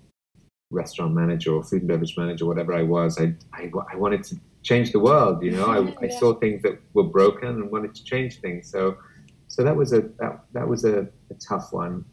restaurant 0.70 1.14
manager 1.14 1.54
or 1.54 1.62
food 1.62 1.82
and 1.82 1.88
beverage 1.88 2.16
manager, 2.16 2.46
whatever 2.46 2.74
I 2.74 2.82
was, 2.82 3.18
I, 3.18 3.34
I, 3.52 3.70
I 3.92 3.96
wanted 3.96 4.22
to 4.24 4.36
change 4.62 4.92
the 4.92 5.00
world. 5.00 5.42
You 5.42 5.52
know, 5.52 5.66
I, 5.66 5.80
yeah. 5.84 5.94
I, 6.02 6.08
saw 6.08 6.34
things 6.34 6.62
that 6.62 6.78
were 6.94 7.04
broken 7.04 7.48
and 7.48 7.70
wanted 7.70 7.94
to 7.94 8.04
change 8.04 8.40
things. 8.40 8.70
So, 8.70 8.98
so 9.46 9.64
that 9.64 9.74
was 9.74 9.92
a 9.92 10.02
that, 10.18 10.44
that 10.52 10.68
was 10.68 10.84
a, 10.84 11.08
a 11.30 11.34
tough 11.48 11.72
one. 11.72 12.04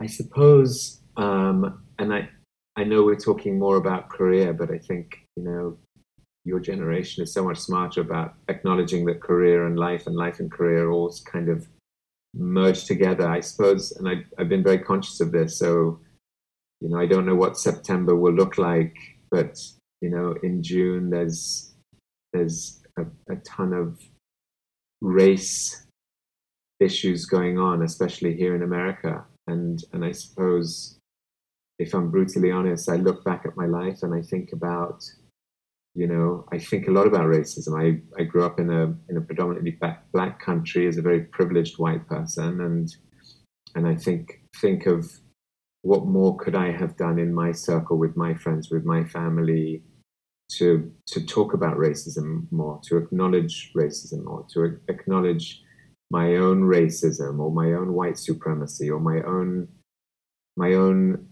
I 0.00 0.06
suppose, 0.06 1.02
um, 1.16 1.82
and 1.98 2.12
I 2.12 2.28
I 2.76 2.84
know 2.84 3.04
we're 3.04 3.16
talking 3.16 3.58
more 3.58 3.76
about 3.76 4.08
career, 4.08 4.52
but 4.52 4.70
I 4.70 4.78
think 4.78 5.18
you 5.36 5.44
know 5.44 5.78
your 6.44 6.58
generation 6.58 7.22
is 7.22 7.32
so 7.32 7.44
much 7.44 7.58
smarter 7.58 8.00
about 8.00 8.34
acknowledging 8.48 9.04
that 9.04 9.20
career 9.20 9.66
and 9.66 9.78
life 9.78 10.06
and 10.06 10.16
life 10.16 10.40
and 10.40 10.50
career 10.50 10.90
all 10.90 11.14
kind 11.26 11.48
of 11.48 11.68
merge 12.34 12.84
together. 12.86 13.28
I 13.28 13.40
suppose, 13.40 13.92
and 13.92 14.08
I, 14.08 14.24
I've 14.38 14.48
been 14.48 14.62
very 14.62 14.78
conscious 14.78 15.20
of 15.20 15.32
this. 15.32 15.58
So 15.58 16.00
you 16.80 16.88
know, 16.88 16.98
I 16.98 17.06
don't 17.06 17.26
know 17.26 17.34
what 17.34 17.58
September 17.58 18.16
will 18.16 18.32
look 18.32 18.58
like, 18.58 18.96
but 19.30 19.58
you 20.00 20.10
know, 20.10 20.34
in 20.42 20.62
June 20.62 21.10
there's 21.10 21.74
there's 22.32 22.80
a, 22.98 23.02
a 23.30 23.36
ton 23.44 23.72
of 23.72 23.98
race 25.00 25.86
issues 26.80 27.26
going 27.26 27.58
on, 27.58 27.82
especially 27.82 28.34
here 28.34 28.54
in 28.54 28.62
America. 28.62 29.24
And 29.46 29.82
and 29.92 30.04
I 30.04 30.12
suppose, 30.12 30.98
if 31.78 31.94
I'm 31.94 32.10
brutally 32.10 32.50
honest, 32.50 32.88
I 32.88 32.96
look 32.96 33.24
back 33.24 33.44
at 33.44 33.56
my 33.56 33.66
life 33.66 34.02
and 34.02 34.14
I 34.14 34.22
think 34.22 34.52
about, 34.52 35.02
you 35.94 36.06
know, 36.06 36.46
I 36.52 36.58
think 36.58 36.88
a 36.88 36.92
lot 36.92 37.06
about 37.06 37.26
racism. 37.26 37.78
I, 37.78 38.00
I 38.20 38.24
grew 38.24 38.44
up 38.44 38.58
in 38.58 38.70
a 38.70 38.94
in 39.08 39.16
a 39.16 39.20
predominantly 39.20 39.72
black, 39.72 40.10
black 40.12 40.40
country 40.40 40.86
as 40.86 40.96
a 40.96 41.02
very 41.02 41.22
privileged 41.24 41.78
white 41.78 42.06
person, 42.06 42.60
and 42.62 42.94
and 43.74 43.86
I 43.86 43.96
think 43.96 44.40
think 44.60 44.86
of 44.86 45.10
what 45.82 46.06
more 46.06 46.36
could 46.36 46.54
I 46.54 46.72
have 46.72 46.96
done 46.96 47.18
in 47.18 47.32
my 47.32 47.52
circle 47.52 47.98
with 47.98 48.16
my 48.16 48.34
friends, 48.34 48.70
with 48.70 48.84
my 48.84 49.04
family, 49.04 49.82
to 50.58 50.92
to 51.06 51.24
talk 51.24 51.54
about 51.54 51.76
racism 51.76 52.46
more, 52.50 52.80
to 52.84 52.96
acknowledge 52.96 53.72
racism 53.74 54.24
more, 54.24 54.44
to 54.52 54.78
acknowledge 54.88 55.62
my 56.10 56.36
own 56.36 56.62
racism 56.62 57.38
or 57.38 57.52
my 57.52 57.72
own 57.72 57.92
white 57.92 58.18
supremacy 58.18 58.90
or 58.90 59.00
my 59.00 59.22
own 59.22 59.68
my 60.56 60.74
own 60.74 61.26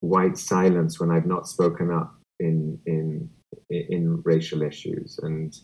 white 0.00 0.36
silence 0.36 0.98
when 0.98 1.10
I've 1.10 1.26
not 1.26 1.46
spoken 1.46 1.90
up 1.90 2.18
in 2.40 2.78
in 2.86 3.28
in 3.70 4.22
racial 4.24 4.62
issues. 4.62 5.18
And 5.22 5.54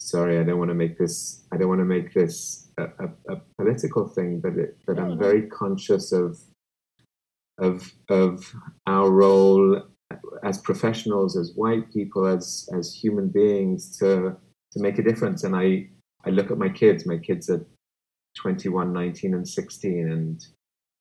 sorry, 0.00 0.38
I 0.38 0.42
don't 0.42 0.58
want 0.58 0.70
to 0.70 0.74
make 0.74 0.98
this 0.98 1.44
I 1.52 1.58
don't 1.58 1.68
want 1.68 1.80
to 1.80 1.84
make 1.84 2.14
this 2.14 2.70
a, 2.78 2.84
a, 2.84 3.34
a 3.34 3.36
political 3.58 4.08
thing, 4.08 4.40
but 4.40 4.54
it, 4.56 4.78
but 4.86 4.98
I'm 4.98 5.18
very 5.18 5.42
conscious 5.48 6.12
of 6.12 6.38
of 7.58 7.92
of 8.08 8.52
our 8.86 9.10
role 9.10 9.82
as 10.44 10.58
professionals, 10.58 11.36
as 11.36 11.52
white 11.54 11.92
people, 11.92 12.26
as 12.26 12.68
as 12.76 12.94
human 12.94 13.28
beings 13.28 13.98
to 13.98 14.36
to 14.72 14.80
make 14.80 14.98
a 14.98 15.02
difference. 15.02 15.44
And 15.44 15.54
I 15.56 15.88
I 16.24 16.30
look 16.30 16.50
at 16.50 16.58
my 16.58 16.68
kids. 16.68 17.06
My 17.06 17.18
kids 17.18 17.48
are 17.50 17.64
21, 18.36 18.92
19, 18.92 19.34
and 19.34 19.48
16, 19.48 20.10
and 20.10 20.44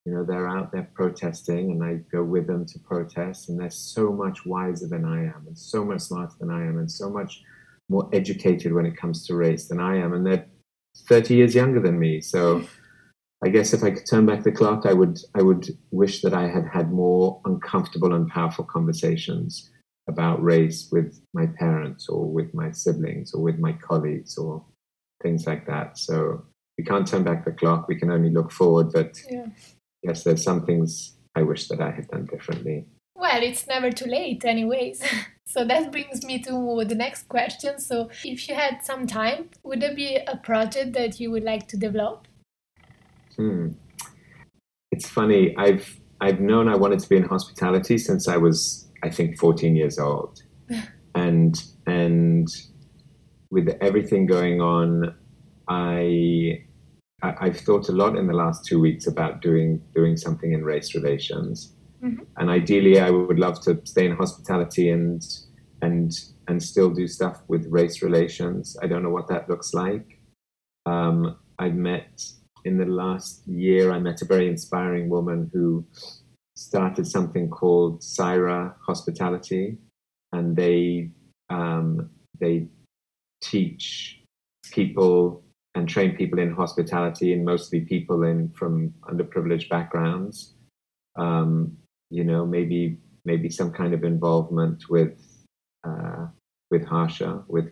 you 0.06 0.14
know 0.14 0.24
they're 0.24 0.48
out 0.48 0.72
there 0.72 0.90
protesting, 0.94 1.72
and 1.72 1.84
I 1.84 1.96
go 2.12 2.24
with 2.24 2.48
them 2.48 2.66
to 2.66 2.80
protest, 2.80 3.50
and 3.50 3.60
they're 3.60 3.70
so 3.70 4.12
much 4.12 4.46
wiser 4.46 4.88
than 4.88 5.06
I 5.06 5.26
am, 5.26 5.44
and 5.48 5.58
so 5.58 5.86
much 5.86 6.02
smarter 6.02 6.36
than 6.40 6.50
I 6.50 6.66
am, 6.66 6.78
and 6.80 6.90
so 6.90 7.10
much 7.10 7.44
more 7.90 8.10
educated 8.14 8.74
when 8.74 8.86
it 8.86 8.98
comes 8.98 9.26
to 9.28 9.36
race 9.36 9.68
than 9.68 9.80
I 9.80 9.98
am, 9.98 10.14
and 10.14 10.26
they're 10.26 10.46
30 11.08 11.36
years 11.36 11.56
younger 11.56 11.80
than 11.80 12.00
me. 12.00 12.22
So 12.22 12.64
I 13.44 13.50
guess 13.50 13.74
if 13.74 13.84
I 13.84 13.92
could 13.92 14.06
turn 14.06 14.26
back 14.26 14.44
the 14.44 14.52
clock, 14.52 14.86
I 14.86 14.94
would 14.94 15.20
I 15.36 15.42
would 15.42 15.68
wish 15.92 16.22
that 16.22 16.34
I 16.34 16.48
had 16.48 16.68
had 16.68 16.92
more 16.92 17.40
uncomfortable 17.46 18.14
and 18.14 18.28
powerful 18.28 18.66
conversations 18.66 19.70
about 20.08 20.42
race 20.42 20.90
with 20.92 21.22
my 21.34 21.46
parents 21.60 22.10
or 22.10 22.26
with 22.26 22.54
my 22.54 22.72
siblings 22.72 23.34
or 23.34 23.44
with 23.44 23.60
my 23.60 23.74
colleagues 23.74 24.38
or 24.38 24.66
things 25.22 25.46
like 25.46 25.68
that. 25.68 25.98
So 25.98 26.46
we 26.78 26.84
can't 26.84 27.08
turn 27.08 27.24
back 27.24 27.46
the 27.46 27.52
clock. 27.52 27.88
We 27.88 28.00
can 28.00 28.10
only 28.10 28.30
look 28.30 28.52
forward. 28.52 28.92
But 28.94 29.22
yeah. 29.30 29.48
yes, 30.02 30.24
there's 30.24 30.44
some 30.44 30.66
things 30.66 31.18
I 31.36 31.44
wish 31.44 31.68
that 31.68 31.82
I 31.82 31.92
had 31.92 32.08
done 32.08 32.26
differently. 32.26 32.86
Well, 33.16 33.42
it's 33.42 33.68
never 33.68 33.92
too 33.92 34.06
late, 34.06 34.46
anyways. 34.46 35.04
so 35.46 35.66
that 35.66 35.92
brings 35.92 36.24
me 36.24 36.40
to 36.44 36.86
the 36.88 36.96
next 36.96 37.28
question. 37.28 37.80
So, 37.80 38.10
if 38.24 38.48
you 38.48 38.56
had 38.56 38.84
some 38.84 39.08
time, 39.08 39.50
would 39.64 39.82
there 39.82 39.96
be 39.96 40.18
a 40.18 40.38
project 40.38 40.94
that 40.94 41.20
you 41.20 41.32
would 41.32 41.44
like 41.44 41.68
to 41.70 41.78
develop? 41.78 42.28
Hmm. 43.38 43.70
It's 44.92 45.08
funny. 45.08 45.56
I've 45.58 46.00
I've 46.22 46.40
known 46.40 46.68
I 46.68 46.76
wanted 46.76 47.00
to 47.00 47.10
be 47.10 47.18
in 47.18 47.24
hospitality 47.24 47.98
since 47.98 48.28
I 48.28 48.38
was, 48.38 48.90
I 49.04 49.10
think, 49.10 49.38
14 49.38 49.76
years 49.76 50.00
old, 50.00 50.42
and 51.16 51.56
and 51.86 52.48
with 53.50 53.70
everything 53.82 54.26
going 54.26 54.60
on, 54.60 55.16
I, 55.70 56.64
I 57.22 57.46
have 57.46 57.60
thought 57.60 57.90
a 57.90 57.94
lot 57.94 58.18
in 58.18 58.28
the 58.28 58.34
last 58.34 58.66
two 58.66 58.80
weeks 58.80 59.08
about 59.08 59.42
doing 59.42 59.82
doing 59.94 60.18
something 60.18 60.52
in 60.54 60.64
race 60.64 60.96
relations, 60.96 61.74
mm-hmm. 62.04 62.24
and 62.38 62.50
ideally, 62.50 63.00
I 63.00 63.10
would 63.10 63.40
love 63.40 63.62
to 63.62 63.80
stay 63.84 64.06
in 64.06 64.16
hospitality 64.16 64.90
and 64.90 65.22
and 65.82 66.12
and 66.48 66.64
still 66.64 66.90
do 66.90 67.08
stuff 67.08 67.42
with 67.48 67.68
race 67.70 68.02
relations. 68.02 68.78
I 68.82 68.88
don't 68.88 69.04
know 69.04 69.10
what 69.10 69.28
that 69.28 69.50
looks 69.50 69.74
like. 69.74 70.20
Um, 70.86 71.38
I've 71.60 71.76
met 71.76 72.24
in 72.66 72.78
the 72.78 72.86
last 72.86 73.48
year, 73.48 73.92
I 73.92 74.00
met 74.00 74.22
a 74.22 74.26
very 74.26 74.48
inspiring 74.48 75.10
woman 75.10 75.50
who 75.54 75.86
started 76.56 77.08
something 77.08 77.50
called 77.50 78.04
Syra 78.04 78.76
Hospitality, 78.86 79.78
and 80.34 80.56
they 80.56 81.12
um, 81.50 82.10
they 82.40 82.68
teach 83.42 84.22
people 84.72 85.44
and 85.76 85.88
train 85.88 86.16
people 86.16 86.40
in 86.40 86.52
hospitality, 86.52 87.34
and 87.34 87.46
mostly 87.46 87.82
people 87.82 88.24
in 88.24 88.50
from 88.50 88.94
underprivileged 89.04 89.70
backgrounds. 89.70 90.56
Um, 91.16 91.78
you 92.10 92.24
know, 92.24 92.46
maybe 92.46 92.98
maybe 93.26 93.50
some 93.50 93.72
kind 93.72 93.94
of 93.94 94.04
involvement 94.04 94.90
with 94.90 95.18
uh, 95.84 96.28
with 96.72 96.86
Harsha, 96.86 97.44
with 97.48 97.70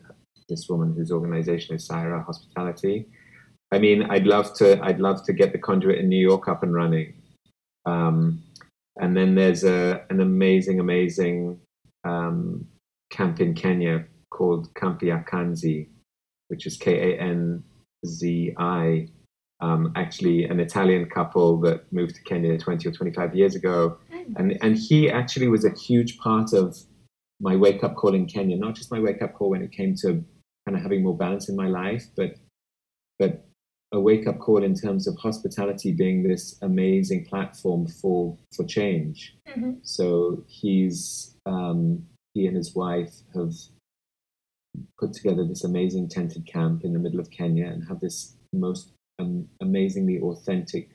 this 0.48 0.70
woman 0.70 0.94
whose 0.94 1.12
organization 1.12 1.76
is 1.76 1.86
Syra 1.86 2.24
Hospitality. 2.24 3.08
I 3.72 3.80
mean, 3.80 4.04
I'd 4.10 4.28
love 4.28 4.54
to. 4.56 4.80
I'd 4.84 5.00
love 5.00 5.26
to 5.26 5.34
get 5.34 5.52
the 5.52 5.58
conduit 5.58 6.00
in 6.00 6.10
New 6.10 6.22
York 6.22 6.48
up 6.48 6.64
and 6.64 6.74
running. 6.74 7.14
Um, 7.86 8.44
and 8.98 9.16
then 9.16 9.36
there's 9.36 9.64
a 9.64 10.04
an 10.10 10.22
amazing, 10.22 10.80
amazing 10.80 11.60
um, 12.04 12.68
camp 13.10 13.42
in 13.42 13.54
Kenya 13.54 14.06
called 14.30 14.74
Kampi 14.76 15.04
ya 15.04 15.20
Kanzi, 15.24 15.90
which 16.48 16.66
is 16.66 16.78
K 16.78 17.14
A 17.14 17.22
N 17.22 17.64
Z 18.06 18.54
I. 18.58 19.08
Um, 19.62 19.94
actually, 19.96 20.44
an 20.44 20.60
Italian 20.60 21.10
couple 21.10 21.60
that 21.62 21.92
moved 21.92 22.16
to 22.16 22.24
Kenya 22.24 22.58
20 22.58 22.90
or 22.90 22.92
25 22.92 23.36
years 23.36 23.56
ago, 23.56 23.98
and 24.38 24.58
and 24.62 24.78
he 24.78 25.10
actually 25.10 25.48
was 25.48 25.66
a 25.66 25.72
huge 25.72 26.18
part 26.18 26.54
of 26.54 26.78
my 27.40 27.56
wake 27.56 27.84
up 27.84 27.96
call 27.96 28.14
in 28.14 28.26
Kenya. 28.26 28.58
Not 28.58 28.76
just 28.76 28.92
my 28.92 29.00
wake 29.00 29.22
up 29.22 29.34
call 29.34 29.50
when 29.50 29.62
it 29.62 29.72
came 29.72 29.96
to 30.02 30.24
kind 30.66 30.76
of 30.76 30.82
having 30.82 31.04
more 31.04 31.18
balance 31.18 31.50
in 31.50 31.56
my 31.56 31.68
life, 31.68 32.06
but 32.16 32.36
but 33.18 33.45
a 33.96 34.00
wake 34.00 34.28
up 34.28 34.40
call 34.40 34.62
in 34.64 34.76
terms 34.76 35.08
of 35.08 35.16
hospitality 35.18 35.94
being 35.94 36.22
this 36.22 36.58
amazing 36.62 37.26
platform 37.26 37.88
for 37.88 38.38
for 38.56 38.66
change. 38.66 39.36
Mm-hmm. 39.48 39.72
So 39.84 40.44
he's 40.48 41.36
um, 41.46 42.06
he 42.34 42.46
and 42.46 42.56
his 42.56 42.76
wife 42.76 43.14
have 43.34 43.54
put 45.00 45.14
together 45.14 45.46
this 45.46 45.64
amazing 45.64 46.10
tented 46.10 46.46
camp 46.46 46.84
in 46.84 46.92
the 46.92 47.00
middle 47.00 47.22
of 47.22 47.32
Kenya 47.32 47.68
and 47.68 47.88
have 47.88 48.02
this 48.02 48.36
most 48.52 48.92
um, 49.20 49.48
amazingly 49.62 50.20
authentic 50.20 50.90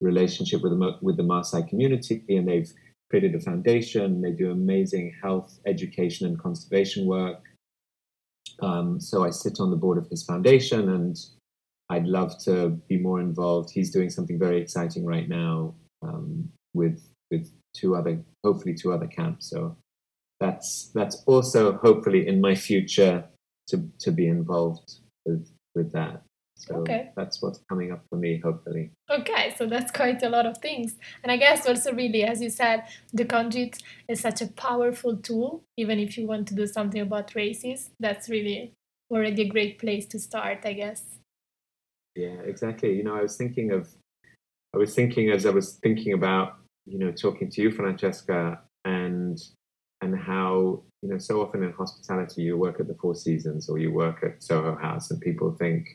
relationship 0.00 0.62
with 0.62 0.72
the 0.72 0.98
with 1.02 1.16
the 1.16 1.24
Maasai 1.24 1.68
community, 1.68 2.22
and 2.28 2.46
they've 2.48 2.72
created 3.10 3.34
a 3.34 3.40
foundation. 3.40 4.22
They 4.22 4.30
do 4.30 4.52
amazing 4.52 5.12
health, 5.20 5.58
education, 5.66 6.26
and 6.28 6.38
conservation 6.38 7.06
work. 7.06 7.42
Um, 8.62 9.00
so 9.00 9.24
I 9.24 9.30
sit 9.30 9.58
on 9.58 9.70
the 9.70 9.76
board 9.76 9.98
of 9.98 10.06
his 10.08 10.22
foundation, 10.22 10.88
and 10.88 11.16
I'd 11.90 12.06
love 12.06 12.38
to 12.44 12.70
be 12.88 12.98
more 12.98 13.20
involved. 13.20 13.70
He's 13.70 13.90
doing 13.90 14.10
something 14.10 14.38
very 14.38 14.60
exciting 14.60 15.04
right 15.04 15.28
now 15.28 15.74
um, 16.02 16.48
with 16.72 17.02
with 17.30 17.50
two 17.74 17.94
other, 17.96 18.22
hopefully 18.44 18.74
two 18.74 18.92
other 18.92 19.06
camps. 19.06 19.50
So 19.50 19.76
that's 20.40 20.90
that's 20.94 21.22
also 21.26 21.76
hopefully 21.78 22.26
in 22.26 22.40
my 22.40 22.54
future 22.54 23.24
to 23.68 23.90
to 24.00 24.12
be 24.12 24.28
involved 24.28 25.00
with 25.26 25.50
with 25.74 25.92
that. 25.92 26.22
So 26.56 26.76
okay. 26.76 27.10
that's 27.16 27.42
what's 27.42 27.60
coming 27.68 27.90
up 27.90 28.04
for 28.08 28.16
me, 28.16 28.38
hopefully. 28.38 28.92
Okay, 29.10 29.54
so 29.58 29.66
that's 29.66 29.90
quite 29.90 30.22
a 30.22 30.28
lot 30.28 30.46
of 30.46 30.58
things. 30.58 30.96
And 31.22 31.32
I 31.32 31.36
guess 31.36 31.66
also, 31.66 31.92
really, 31.92 32.22
as 32.22 32.40
you 32.40 32.48
said, 32.48 32.84
the 33.12 33.24
conduit 33.24 33.82
is 34.08 34.20
such 34.20 34.40
a 34.40 34.46
powerful 34.46 35.16
tool. 35.16 35.64
Even 35.76 35.98
if 35.98 36.16
you 36.16 36.26
want 36.26 36.46
to 36.48 36.54
do 36.54 36.66
something 36.66 37.00
about 37.00 37.34
races, 37.34 37.90
that's 37.98 38.28
really 38.28 38.72
already 39.10 39.42
a 39.42 39.48
great 39.48 39.78
place 39.80 40.06
to 40.06 40.18
start, 40.18 40.60
I 40.64 40.74
guess. 40.74 41.18
Yeah, 42.16 42.40
exactly. 42.44 42.94
You 42.94 43.02
know, 43.02 43.16
I 43.16 43.22
was 43.22 43.36
thinking 43.36 43.72
of, 43.72 43.88
I 44.74 44.78
was 44.78 44.94
thinking 44.94 45.30
as 45.30 45.46
I 45.46 45.50
was 45.50 45.78
thinking 45.82 46.12
about, 46.12 46.56
you 46.86 46.98
know, 46.98 47.10
talking 47.10 47.50
to 47.50 47.62
you, 47.62 47.70
Francesca, 47.70 48.60
and 48.84 49.38
and 50.00 50.18
how 50.18 50.82
you 51.02 51.08
know 51.08 51.18
so 51.18 51.40
often 51.40 51.62
in 51.62 51.72
hospitality 51.72 52.42
you 52.42 52.56
work 52.56 52.78
at 52.78 52.86
the 52.86 52.96
Four 53.00 53.14
Seasons 53.14 53.68
or 53.68 53.78
you 53.78 53.92
work 53.92 54.22
at 54.22 54.42
Soho 54.42 54.76
House, 54.76 55.10
and 55.10 55.20
people 55.20 55.56
think, 55.58 55.86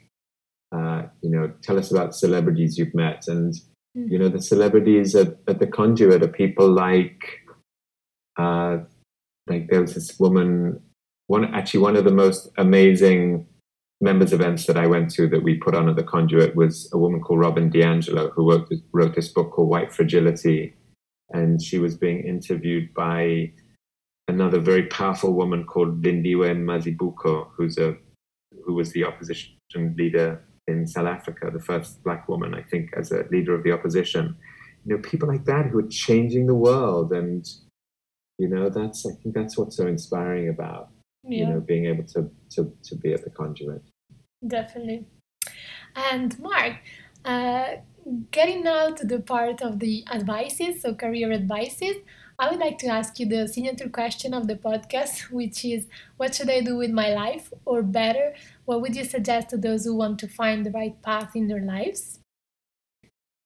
uh, 0.75 1.03
you 1.21 1.29
know, 1.29 1.51
tell 1.62 1.77
us 1.77 1.91
about 1.91 2.15
celebrities 2.15 2.77
you've 2.77 2.95
met, 2.95 3.27
and 3.27 3.53
mm-hmm. 3.53 4.12
you 4.12 4.19
know, 4.19 4.29
the 4.29 4.41
celebrities 4.41 5.15
at, 5.15 5.38
at 5.47 5.60
the 5.60 5.67
Conduit 5.67 6.23
are 6.23 6.27
people 6.27 6.69
like, 6.69 7.21
uh, 8.38 8.77
like 9.47 9.69
there 9.69 9.82
was 9.82 9.93
this 9.93 10.19
woman, 10.19 10.82
one 11.27 11.53
actually 11.53 11.82
one 11.82 11.95
of 11.95 12.03
the 12.03 12.12
most 12.12 12.49
amazing 12.58 13.47
members 14.01 14.31
events 14.31 14.65
that 14.65 14.77
I 14.77 14.88
went 14.88 15.09
to 15.12 15.27
that 15.27 15.43
we 15.43 15.57
put 15.57 15.75
on 15.75 15.89
at 15.89 15.95
the 15.95 16.03
Conduit 16.03 16.55
was 16.55 16.89
a 16.93 16.97
woman 16.97 17.21
called 17.21 17.39
Robin 17.39 17.69
DiAngelo 17.69 18.31
who 18.33 18.49
wrote, 18.49 18.71
wrote 18.93 19.15
this 19.15 19.27
book 19.29 19.51
called 19.51 19.69
White 19.69 19.91
Fragility. 19.91 20.73
And 21.31 21.62
she 21.62 21.79
was 21.79 21.97
being 21.97 22.23
interviewed 22.23 22.93
by 22.93 23.51
another 24.27 24.59
very 24.59 24.83
powerful 24.88 25.33
woman 25.33 25.65
called 25.65 26.01
Lindiwe 26.01 26.55
Mazibuko, 26.57 27.49
who's 27.55 27.77
a 27.77 27.97
who 28.65 28.73
was 28.73 28.91
the 28.93 29.03
opposition 29.03 29.55
leader 29.97 30.43
in 30.67 30.88
South 30.88 31.07
Africa, 31.07 31.49
the 31.51 31.59
first 31.59 32.03
black 32.03 32.27
woman, 32.27 32.53
I 32.53 32.62
think, 32.62 32.91
as 32.97 33.12
a 33.12 33.25
leader 33.31 33.53
of 33.53 33.63
the 33.63 33.71
opposition. 33.71 34.35
You 34.85 34.95
know, 34.95 35.01
people 35.01 35.27
like 35.27 35.45
that 35.45 35.67
who 35.67 35.79
are 35.79 35.88
changing 35.88 36.47
the 36.47 36.55
world, 36.55 37.12
and 37.12 37.47
you 38.38 38.47
know, 38.47 38.69
that's 38.69 39.05
I 39.05 39.12
think 39.21 39.35
that's 39.35 39.57
what's 39.57 39.75
so 39.75 39.88
inspiring 39.88 40.49
about 40.49 40.89
yeah. 41.23 41.39
you 41.39 41.45
know 41.53 41.60
being 41.60 41.86
able 41.86 42.03
to 42.03 42.29
to 42.51 42.73
to 42.84 42.95
be 42.95 43.13
at 43.13 43.23
the 43.23 43.29
conduit. 43.29 43.84
Definitely. 44.45 45.05
And 45.95 46.38
mark 46.39 46.77
uh, 47.25 47.75
getting 48.32 48.63
now 48.63 48.91
to 48.91 49.05
the 49.05 49.19
part 49.19 49.62
of 49.62 49.79
the 49.79 50.03
advices 50.12 50.82
so 50.82 50.93
career 50.95 51.32
advices 51.32 51.97
i 52.39 52.49
would 52.49 52.60
like 52.60 52.77
to 52.77 52.88
ask 52.88 53.19
you 53.19 53.25
the 53.25 53.47
signature 53.47 53.89
question 53.89 54.34
of 54.34 54.47
the 54.47 54.55
podcast 54.55 55.29
which 55.32 55.65
is 55.65 55.88
what 56.17 56.34
should 56.34 56.49
i 56.49 56.62
do 56.62 56.77
with 56.77 56.91
my 56.91 57.10
life? 57.13 57.51
Or 57.65 57.84
better 57.84 58.34
what 58.65 58.82
would 58.82 58.95
you 58.95 59.03
suggest 59.03 59.49
to 59.49 59.58
those 59.58 59.86
who 59.86 59.95
want 59.95 60.19
to 60.19 60.27
find 60.27 60.65
the 60.65 60.71
right 60.71 60.99
path 61.01 61.36
in 61.36 61.47
their 61.47 61.62
lives? 61.62 62.19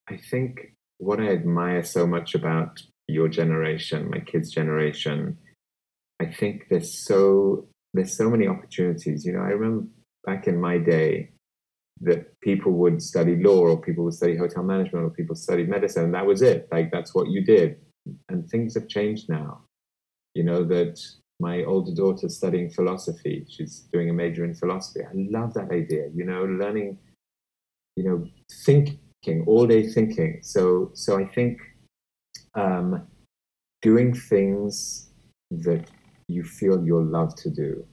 I 0.09 0.17
think 0.17 0.75
what 0.97 1.19
i 1.19 1.27
admire 1.27 1.83
so 1.83 2.05
much 2.05 2.35
about 2.35 2.81
your 3.07 3.27
generation 3.27 4.09
my 4.09 4.19
kids 4.19 4.51
generation 4.51 5.37
I 6.23 6.31
think 6.31 6.67
there's 6.69 7.05
so 7.05 7.67
there's 7.93 8.15
so 8.17 8.29
many 8.29 8.47
opportunities. 8.47 9.25
You 9.25 9.33
know, 9.33 9.41
I 9.41 9.51
remember 9.57 9.87
back 10.25 10.47
in 10.47 10.59
my 10.59 10.77
day 10.77 11.31
that 12.01 12.39
people 12.41 12.71
would 12.71 13.01
study 13.01 13.35
law 13.35 13.59
or 13.59 13.81
people 13.81 14.03
would 14.05 14.13
study 14.13 14.35
hotel 14.35 14.63
management 14.63 15.05
or 15.05 15.09
people 15.09 15.35
studied 15.35 15.69
medicine 15.69 16.05
and 16.05 16.13
that 16.13 16.25
was 16.25 16.41
it. 16.41 16.67
Like 16.71 16.91
that's 16.91 17.13
what 17.13 17.29
you 17.29 17.43
did. 17.43 17.77
And 18.29 18.49
things 18.49 18.73
have 18.75 18.87
changed 18.87 19.29
now. 19.29 19.61
You 20.33 20.43
know, 20.43 20.63
that 20.65 20.99
my 21.39 21.63
older 21.65 21.93
daughter's 21.93 22.37
studying 22.37 22.69
philosophy. 22.69 23.45
She's 23.49 23.87
doing 23.91 24.09
a 24.09 24.13
major 24.13 24.45
in 24.45 24.55
philosophy. 24.55 25.01
I 25.05 25.11
love 25.13 25.53
that 25.55 25.71
idea, 25.71 26.09
you 26.15 26.25
know, 26.25 26.45
learning, 26.45 26.97
you 27.95 28.03
know, 28.05 28.27
thinking, 28.65 29.43
all 29.45 29.67
day 29.67 29.87
thinking. 29.87 30.39
So 30.41 30.91
so 30.93 31.19
I 31.19 31.25
think 31.25 31.59
um, 32.55 33.07
doing 33.81 34.13
things 34.13 35.09
that 35.51 35.89
you 36.27 36.43
feel 36.43 36.83
you're 36.85 37.03
loved 37.03 37.37
to 37.39 37.49
do. 37.49 37.85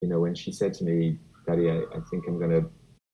You 0.00 0.08
know, 0.08 0.20
when 0.20 0.34
she 0.34 0.52
said 0.52 0.74
to 0.74 0.84
me, 0.84 1.18
Daddy, 1.46 1.70
I, 1.70 1.78
I 1.78 2.00
think 2.10 2.24
I'm 2.26 2.38
gonna 2.38 2.62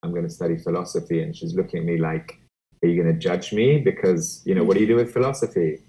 I'm 0.03 0.15
gonna 0.15 0.31
study 0.31 0.57
philosophy, 0.57 1.23
and 1.23 1.35
she's 1.35 1.55
looking 1.55 1.81
at 1.81 1.87
me 1.87 1.99
like, 1.99 2.41
Are 2.83 2.89
you 2.89 3.01
gonna 3.03 3.19
judge 3.19 3.53
me? 3.53 3.79
Because, 3.79 4.43
you 4.45 4.55
know, 4.55 4.65
what 4.65 4.75
do 4.75 4.81
you 4.81 4.87
do 4.87 4.97
with 4.97 5.13
philosophy? 5.13 5.81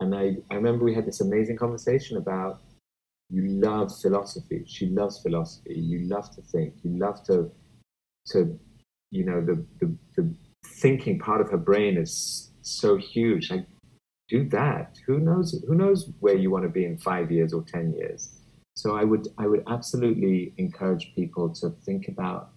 And 0.00 0.14
I, 0.14 0.36
I 0.50 0.56
remember 0.56 0.84
we 0.84 0.94
had 0.94 1.06
this 1.06 1.20
amazing 1.20 1.56
conversation 1.56 2.16
about 2.16 2.60
you 3.30 3.46
love 3.46 3.92
philosophy. 4.00 4.64
She 4.66 4.86
loves 4.86 5.20
philosophy. 5.22 5.74
You 5.74 6.00
love 6.08 6.34
to 6.34 6.42
think. 6.42 6.74
You 6.82 6.98
love 6.98 7.24
to 7.24 7.50
to 8.28 8.58
you 9.10 9.24
know, 9.24 9.40
the 9.40 9.64
the, 9.80 9.94
the 10.16 10.34
thinking 10.64 11.18
part 11.18 11.40
of 11.40 11.50
her 11.50 11.58
brain 11.58 11.96
is 11.96 12.50
so 12.62 12.96
huge. 12.96 13.50
Like 13.50 13.66
do 14.32 14.48
that. 14.48 14.98
Who 15.06 15.18
knows? 15.18 15.62
Who 15.68 15.74
knows 15.74 16.10
where 16.20 16.36
you 16.36 16.50
want 16.50 16.64
to 16.64 16.70
be 16.70 16.84
in 16.84 16.96
five 16.96 17.30
years 17.30 17.52
or 17.52 17.62
ten 17.62 17.92
years? 17.92 18.38
So 18.74 18.96
I 18.96 19.04
would 19.04 19.28
I 19.38 19.46
would 19.46 19.64
absolutely 19.68 20.54
encourage 20.56 21.14
people 21.14 21.50
to 21.60 21.70
think 21.86 22.08
about 22.08 22.50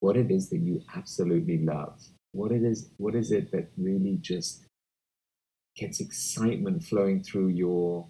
what 0.00 0.16
it 0.16 0.30
is 0.30 0.50
that 0.50 0.58
you 0.58 0.82
absolutely 0.94 1.58
love. 1.64 1.98
What 2.32 2.52
it 2.52 2.62
is 2.62 2.90
what 2.98 3.14
is 3.14 3.32
it 3.32 3.50
that 3.52 3.70
really 3.78 4.18
just 4.20 4.66
gets 5.76 6.00
excitement 6.00 6.84
flowing 6.84 7.22
through 7.22 7.48
your 7.48 8.06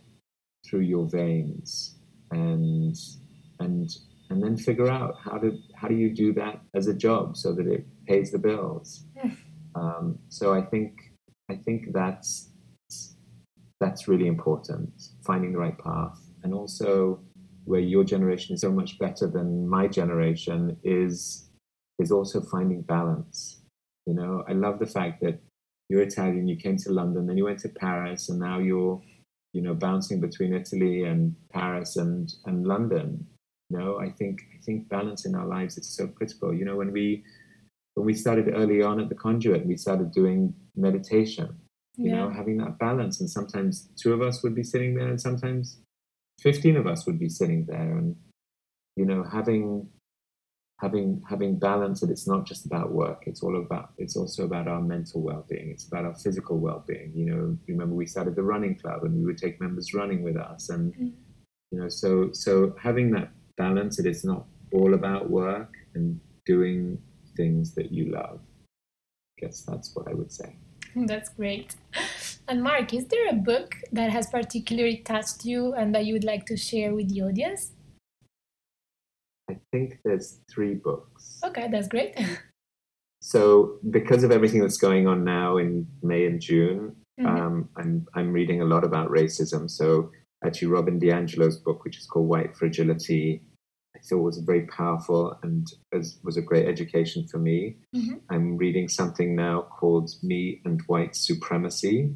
through 0.66 0.87
your 0.94 1.06
veins 1.08 1.96
and 2.32 2.96
and 3.61 3.88
and 4.30 4.42
then 4.42 4.56
figure 4.56 4.88
out 4.88 5.14
how 5.24 5.38
to 5.38 5.58
how 5.76 5.87
do 5.87 5.94
you 5.94 6.11
do 6.11 6.32
that 6.32 6.61
as 6.74 6.88
a 6.88 6.94
job 6.94 7.37
so 7.37 7.52
that 7.52 7.66
it 7.66 7.87
pays 8.06 8.32
the 8.32 8.38
bills. 8.38 9.04
um, 9.74 10.18
so 10.28 10.52
I 10.52 10.62
think 10.62 11.12
I 11.50 11.56
think 11.56 11.92
that's 11.92 12.51
that's 13.82 14.06
really 14.06 14.28
important, 14.28 14.90
finding 15.26 15.52
the 15.52 15.58
right 15.58 15.76
path. 15.76 16.20
And 16.44 16.54
also, 16.54 17.20
where 17.64 17.80
your 17.80 18.04
generation 18.04 18.54
is 18.54 18.60
so 18.60 18.70
much 18.70 18.98
better 18.98 19.26
than 19.26 19.68
my 19.68 19.86
generation 19.88 20.76
is 20.84 21.48
is 21.98 22.10
also 22.12 22.40
finding 22.40 22.82
balance. 22.82 23.62
You 24.06 24.14
know, 24.14 24.44
I 24.48 24.52
love 24.52 24.78
the 24.78 24.86
fact 24.86 25.20
that 25.22 25.36
you're 25.88 26.02
Italian, 26.02 26.48
you 26.48 26.56
came 26.56 26.76
to 26.78 26.92
London, 26.92 27.26
then 27.26 27.36
you 27.36 27.44
went 27.44 27.60
to 27.60 27.68
Paris, 27.68 28.28
and 28.28 28.38
now 28.38 28.58
you're, 28.58 29.00
you 29.52 29.62
know, 29.62 29.74
bouncing 29.74 30.20
between 30.20 30.54
Italy 30.54 31.04
and 31.04 31.34
Paris 31.52 31.96
and 31.96 32.32
and 32.46 32.66
London. 32.66 33.26
You 33.68 33.78
know, 33.78 33.98
I 33.98 34.10
think 34.10 34.34
I 34.56 34.58
think 34.64 34.88
balance 34.88 35.26
in 35.26 35.34
our 35.34 35.48
lives 35.56 35.76
is 35.76 35.88
so 35.98 36.06
critical. 36.06 36.54
You 36.54 36.64
know, 36.66 36.76
when 36.76 36.92
we 36.92 37.24
when 37.94 38.06
we 38.06 38.14
started 38.14 38.46
early 38.54 38.80
on 38.82 39.00
at 39.00 39.08
the 39.08 39.22
conduit, 39.26 39.66
we 39.66 39.76
started 39.76 40.12
doing 40.12 40.54
meditation. 40.76 41.48
You 41.96 42.11
yeah. 42.11 42.16
know, 42.16 42.31
having 42.31 42.57
that 42.59 42.78
balance, 42.78 43.20
and 43.20 43.28
sometimes 43.28 43.88
two 43.96 44.12
of 44.12 44.22
us 44.22 44.42
would 44.42 44.55
be 44.55 44.62
sitting 44.62 44.94
there, 44.94 45.09
and 45.09 45.20
sometimes 45.20 45.78
15 46.40 46.76
of 46.76 46.87
us 46.87 47.07
would 47.07 47.18
be 47.18 47.28
sitting 47.28 47.66
there. 47.66 47.98
And 47.98 48.16
you 48.96 49.05
know 49.05 49.24
having 49.24 49.88
having 50.81 51.22
having 51.28 51.59
balance 51.59 52.00
that 52.00 52.11
it's 52.11 52.26
not 52.26 52.44
just 52.44 52.66
about 52.66 52.92
work 52.92 53.22
it's 53.26 53.42
all 53.42 53.57
about 53.57 53.92
it's 53.98 54.16
also 54.16 54.44
about 54.44 54.66
our 54.68 54.81
mental 54.81 55.22
well-being. 55.22 55.70
It's 55.70 55.87
about 55.87 56.05
our 56.05 56.14
physical 56.14 56.59
well-being. 56.59 57.12
You 57.14 57.26
know 57.26 57.59
remember 57.68 57.94
we 57.94 58.07
started 58.07 58.35
the 58.37 58.42
running 58.42 58.74
club 58.76 59.05
and 59.05 59.14
we 59.14 59.24
would 59.24 59.38
take 59.38 59.61
members 59.61 59.94
running 59.94 60.22
with 60.22 60.37
us. 60.37 60.70
And 60.70 60.94
mm. 60.94 61.12
you 61.70 61.81
know 61.81 61.88
so 61.88 62.31
so 62.33 62.74
having 62.83 63.11
that 63.12 63.31
balance 63.57 63.96
that 63.96 64.07
it's 64.07 64.24
not 64.24 64.46
all 64.72 64.94
about 64.94 65.31
work 65.31 65.74
and 65.94 66.18
doing 66.46 66.98
things 67.37 67.74
that 67.74 67.92
you 67.92 68.11
love 68.11 68.40
i 69.38 69.46
guess 69.46 69.62
that's 69.62 69.94
what 69.94 70.09
i 70.09 70.14
would 70.14 70.33
say 70.33 70.57
that's 71.07 71.28
great 71.31 71.74
and 72.48 72.62
Mark, 72.62 72.92
is 72.92 73.07
there 73.07 73.28
a 73.31 73.35
book 73.35 73.76
that 73.92 74.11
has 74.11 74.26
particularly 74.26 74.98
touched 74.98 75.44
you 75.44 75.74
and 75.74 75.94
that 75.94 76.05
you 76.07 76.14
would 76.14 76.24
like 76.24 76.46
to 76.46 76.57
share 76.57 76.94
with 76.94 77.09
the 77.09 77.22
audience? 77.22 77.72
I 79.50 79.59
think 79.70 79.98
there's 80.05 80.40
three 80.50 80.74
books. 80.74 81.40
Okay, 81.44 81.68
that's 81.70 81.88
great. 81.88 82.18
so, 83.20 83.78
because 83.90 84.24
of 84.24 84.31
everything 84.31 84.61
that's 84.61 84.78
going 84.78 85.07
on 85.07 85.24
now 85.24 85.57
in 85.59 85.87
May 86.02 86.26
and 86.26 86.40
June, 86.40 86.96
mm-hmm. 87.20 87.26
um, 87.26 87.68
I'm 87.76 88.07
I'm 88.14 88.33
reading 88.33 88.61
a 88.62 88.64
lot 88.64 88.85
about 88.85 89.11
racism. 89.11 89.70
So, 89.70 90.11
actually, 90.44 90.68
Robin 90.68 91.00
DiAngelo's 91.00 91.59
book, 91.59 91.85
which 91.85 91.98
is 91.98 92.07
called 92.07 92.28
White 92.28 92.57
Fragility, 92.57 93.42
I 94.02 94.08
thought 94.08 94.22
was 94.22 94.38
very 94.38 94.66
powerful 94.66 95.38
and 95.42 95.66
was 95.92 96.36
a 96.36 96.42
great 96.42 96.66
education 96.66 97.28
for 97.28 97.38
me. 97.38 97.76
Mm-hmm. 97.94 98.14
I'm 98.30 98.56
reading 98.56 98.88
something 98.88 99.36
now 99.36 99.62
called 99.62 100.10
Me 100.22 100.60
and 100.64 100.80
White 100.86 101.14
Supremacy, 101.14 102.12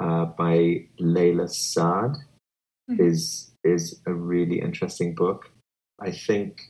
uh, 0.00 0.24
by 0.24 0.86
Layla 1.00 1.48
Saad 1.48 2.16
mm-hmm. 2.90 3.02
is 3.02 3.52
is 3.62 4.00
a 4.06 4.12
really 4.12 4.60
interesting 4.60 5.14
book. 5.14 5.50
I 6.00 6.10
think 6.10 6.60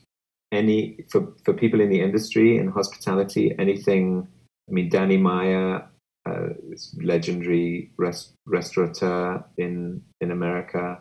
any 0.53 1.05
for 1.11 1.33
for 1.45 1.55
people 1.55 1.81
in 1.81 1.91
the 1.91 2.01
industry 2.01 2.57
in 2.57 2.69
hospitality, 2.69 3.55
anything. 3.59 4.29
I 4.69 4.73
mean, 4.73 4.89
Danny 4.89 5.19
Meyer, 5.19 5.87
uh, 6.27 6.49
this 6.71 6.97
legendary 7.03 7.91
rest, 7.99 8.33
restaurateur 8.47 9.45
in 9.57 10.03
in 10.21 10.31
America. 10.31 11.01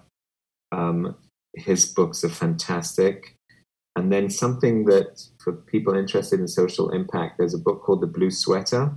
Um, 0.72 1.16
his 1.56 1.86
books 1.86 2.24
are 2.24 2.30
fantastic. 2.30 3.36
And 3.96 4.12
then 4.12 4.30
something 4.30 4.86
that 4.86 5.24
for 5.44 5.54
people 5.54 5.96
interested 5.96 6.40
in 6.40 6.48
social 6.48 6.90
impact, 6.90 7.38
there's 7.38 7.54
a 7.54 7.60
book 7.60 7.84
called 7.84 8.02
The 8.02 8.08
Blue 8.08 8.32
Sweater. 8.32 8.96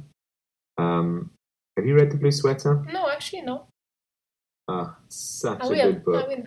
Um, 0.78 1.30
have 1.76 1.86
you 1.86 1.94
read 1.94 2.10
The 2.10 2.16
Blue 2.16 2.30
Sweater? 2.30 2.82
No, 2.90 3.08
actually, 3.10 3.42
no. 3.42 3.66
Ah, 4.68 4.96
such 5.08 5.62
I 5.62 5.66
a 5.66 5.68
will. 5.68 5.92
good 5.92 6.04
book. 6.04 6.30
I 6.30 6.44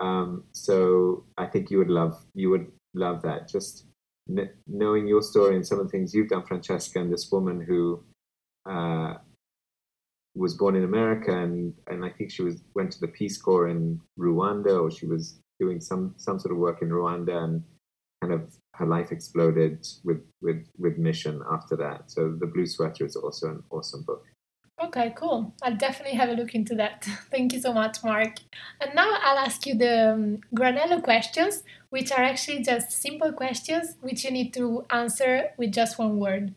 um, 0.04 0.44
so 0.52 1.24
I 1.36 1.46
think 1.46 1.70
you 1.70 1.78
would 1.78 1.90
love 1.90 2.24
you 2.34 2.50
would 2.50 2.70
love 2.94 3.22
that. 3.22 3.48
Just 3.48 3.84
n- 4.28 4.50
knowing 4.66 5.06
your 5.06 5.20
story 5.20 5.56
and 5.56 5.66
some 5.66 5.80
of 5.80 5.86
the 5.86 5.90
things 5.90 6.14
you've 6.14 6.28
done, 6.28 6.46
Francesca, 6.46 7.00
and 7.00 7.12
this 7.12 7.30
woman 7.30 7.60
who 7.60 8.02
uh, 8.64 9.14
was 10.40 10.54
born 10.54 10.74
in 10.74 10.84
America 10.84 11.36
and 11.36 11.74
and 11.88 12.04
I 12.04 12.10
think 12.10 12.30
she 12.30 12.42
was 12.42 12.62
went 12.74 12.90
to 12.92 13.00
the 13.00 13.08
Peace 13.08 13.36
Corps 13.36 13.68
in 13.68 14.00
Rwanda, 14.18 14.82
or 14.82 14.90
she 14.90 15.06
was 15.06 15.38
doing 15.60 15.80
some 15.80 16.14
some 16.16 16.38
sort 16.38 16.52
of 16.52 16.58
work 16.58 16.80
in 16.82 16.88
Rwanda 16.88 17.36
and 17.44 17.62
kind 18.22 18.32
of 18.32 18.42
her 18.76 18.86
life 18.86 19.12
exploded 19.12 19.86
with 20.02 20.22
with 20.40 20.66
with 20.78 20.96
mission 20.96 21.42
after 21.52 21.76
that. 21.76 22.10
So 22.10 22.34
the 22.40 22.46
Blue 22.46 22.66
Sweater 22.66 23.04
is 23.04 23.16
also 23.16 23.48
an 23.48 23.62
awesome 23.70 24.02
book. 24.02 24.24
Okay, 24.82 25.12
cool. 25.14 25.52
I'll 25.62 25.76
definitely 25.76 26.16
have 26.16 26.30
a 26.30 26.32
look 26.32 26.54
into 26.54 26.74
that. 26.76 27.04
Thank 27.30 27.52
you 27.52 27.60
so 27.60 27.74
much, 27.74 28.02
Mark. 28.02 28.36
And 28.80 28.94
now 28.94 29.10
I'll 29.22 29.36
ask 29.36 29.66
you 29.66 29.74
the 29.74 30.14
um, 30.14 30.38
Granello 30.56 31.02
questions, 31.02 31.64
which 31.90 32.10
are 32.12 32.22
actually 32.22 32.62
just 32.62 32.90
simple 32.92 33.30
questions 33.30 33.96
which 34.00 34.24
you 34.24 34.30
need 34.30 34.54
to 34.54 34.86
answer 34.88 35.50
with 35.58 35.72
just 35.72 35.98
one 35.98 36.18
word. 36.18 36.54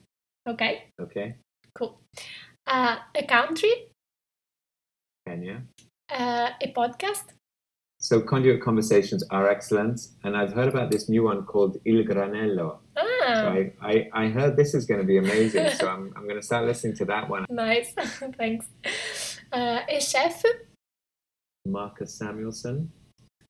Okay? 0.47 0.85
Okay. 1.01 1.35
Cool. 1.75 1.99
Uh, 2.65 2.97
a 3.15 3.23
country? 3.25 3.89
Kenya. 5.27 5.63
Uh, 6.09 6.49
a 6.61 6.71
podcast? 6.73 7.33
So 7.99 8.19
conduit 8.19 8.61
conversations 8.61 9.23
are 9.29 9.47
excellent, 9.47 10.09
and 10.25 10.35
I've 10.35 10.51
heard 10.51 10.67
about 10.67 10.91
this 10.91 11.07
new 11.07 11.23
one 11.23 11.45
called 11.45 11.77
Il 11.85 12.03
Granello. 12.03 12.79
Ah. 12.97 13.01
So 13.25 13.47
I, 13.47 13.73
I, 13.81 14.09
I 14.13 14.27
heard 14.27 14.57
this 14.57 14.73
is 14.73 14.85
going 14.85 14.99
to 14.99 15.07
be 15.07 15.17
amazing, 15.17 15.69
so 15.69 15.87
I'm, 15.87 16.11
I'm 16.17 16.23
going 16.23 16.35
to 16.35 16.45
start 16.45 16.65
listening 16.65 16.95
to 16.97 17.05
that 17.05 17.29
one. 17.29 17.45
Nice, 17.49 17.93
thanks. 18.37 18.67
Uh, 19.53 19.79
a 19.87 20.01
chef? 20.01 20.43
Marcus 21.65 22.19
Samuelsson. 22.19 22.89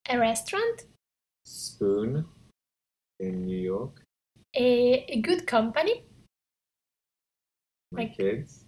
A 0.10 0.19
restaurant? 0.19 0.84
Spoon 1.45 2.26
in 3.19 3.45
New 3.45 3.60
York. 3.60 4.04
A, 4.56 5.06
a 5.10 5.21
good 5.21 5.47
company? 5.47 6.04
My 7.91 8.04
like, 8.04 8.17
kids. 8.17 8.62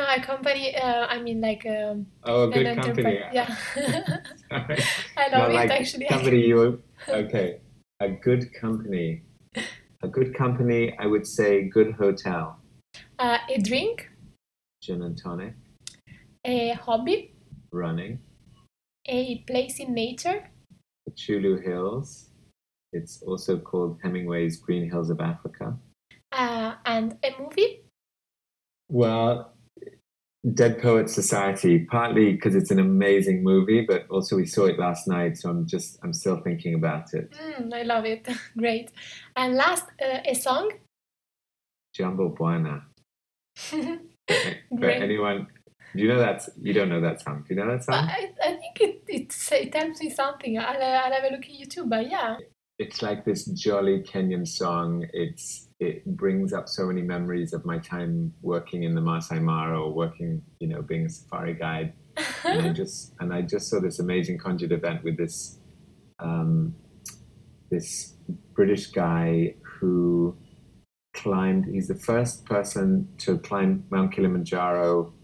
No, 0.00 0.06
a 0.08 0.20
company. 0.20 0.74
Uh, 0.74 1.06
I 1.06 1.20
mean, 1.20 1.42
like 1.42 1.66
um, 1.66 2.06
oh, 2.24 2.44
a 2.44 2.50
good 2.50 2.74
company. 2.82 3.20
Yeah, 3.34 3.54
I 4.50 5.28
love 5.30 5.50
it 5.50 5.54
like 5.54 5.70
actually. 5.70 6.06
Company, 6.06 6.46
you 6.46 6.82
okay? 7.08 7.60
A 8.00 8.08
good 8.08 8.54
company. 8.54 9.22
A 10.02 10.08
good 10.08 10.34
company. 10.34 10.96
I 10.98 11.06
would 11.06 11.26
say 11.26 11.68
good 11.68 11.92
hotel. 11.92 12.58
Uh, 13.18 13.36
a 13.50 13.58
drink. 13.60 14.08
Gin 14.82 15.02
and 15.02 15.18
tonic. 15.18 15.52
A 16.46 16.70
hobby. 16.72 17.34
Running. 17.70 18.20
A 19.04 19.44
place 19.46 19.80
in 19.80 19.92
nature. 19.92 20.48
The 21.04 21.12
Chyulu 21.12 21.62
Hills. 21.62 22.30
It's 22.94 23.22
also 23.22 23.58
called 23.58 23.98
Hemingway's 24.02 24.56
Green 24.56 24.88
Hills 24.88 25.10
of 25.10 25.20
Africa. 25.20 25.76
Uh, 26.32 26.76
and 26.86 27.18
a 27.22 27.34
movie. 27.38 27.82
Well, 28.88 29.52
Dead 30.54 30.80
Poet 30.80 31.10
Society, 31.10 31.80
partly 31.90 32.32
because 32.32 32.54
it's 32.54 32.70
an 32.70 32.78
amazing 32.78 33.42
movie, 33.42 33.82
but 33.82 34.06
also 34.08 34.36
we 34.36 34.46
saw 34.46 34.64
it 34.64 34.78
last 34.78 35.06
night, 35.06 35.36
so 35.36 35.50
I'm 35.50 35.66
just 35.66 35.98
I'm 36.02 36.14
still 36.14 36.40
thinking 36.40 36.74
about 36.74 37.12
it. 37.12 37.30
Mm, 37.32 37.74
I 37.74 37.82
love 37.82 38.06
it. 38.06 38.26
Great. 38.56 38.90
And 39.36 39.54
last, 39.56 39.84
uh, 40.02 40.20
a 40.24 40.34
song. 40.34 40.70
Jambo 41.94 42.34
Bwana. 42.34 42.82
But 44.70 44.90
anyone, 44.90 45.48
do 45.94 46.02
you 46.02 46.08
know 46.08 46.20
that? 46.20 46.48
You 46.62 46.72
don't 46.72 46.88
know 46.88 47.00
that 47.00 47.20
song. 47.20 47.44
Do 47.48 47.54
you 47.54 47.60
know 47.60 47.68
that 47.68 47.84
song? 47.84 47.94
I, 47.94 48.30
I 48.42 48.50
think 48.52 48.80
it, 48.80 49.02
it, 49.08 49.52
it 49.52 49.72
tells 49.72 50.00
me 50.00 50.08
something. 50.08 50.56
I'll, 50.56 50.80
I'll 50.80 51.12
have 51.12 51.24
a 51.24 51.34
look 51.34 51.44
at 51.44 51.50
YouTube, 51.50 51.88
but 51.88 52.08
yeah. 52.08 52.36
It's 52.78 53.02
like 53.02 53.24
this 53.24 53.44
jolly 53.46 54.02
Kenyan 54.02 54.46
song. 54.46 55.04
It's 55.12 55.66
it 55.80 56.04
brings 56.04 56.52
up 56.52 56.68
so 56.68 56.86
many 56.86 57.00
memories 57.00 57.54
of 57.54 57.64
my 57.64 57.78
time 57.78 58.34
working 58.42 58.82
in 58.82 58.94
the 58.94 59.00
Masai 59.00 59.40
Mara 59.40 59.80
or 59.80 59.90
working, 59.90 60.42
you 60.58 60.68
know, 60.68 60.82
being 60.82 61.06
a 61.06 61.08
safari 61.08 61.54
guide. 61.54 61.94
and 62.44 62.62
I 62.62 62.72
just 62.80 63.14
and 63.18 63.32
I 63.32 63.40
just 63.40 63.70
saw 63.70 63.80
this 63.80 63.98
amazing 63.98 64.38
conduit 64.38 64.72
event 64.72 65.02
with 65.02 65.16
this 65.16 65.58
um, 66.18 66.74
this 67.70 68.14
British 68.52 68.88
guy 68.88 69.54
who 69.62 70.36
climbed. 71.14 71.64
He's 71.64 71.88
the 71.88 71.94
first 71.98 72.44
person 72.44 73.08
to 73.18 73.38
climb 73.38 73.84
Mount 73.90 74.12
Kilimanjaro 74.12 75.14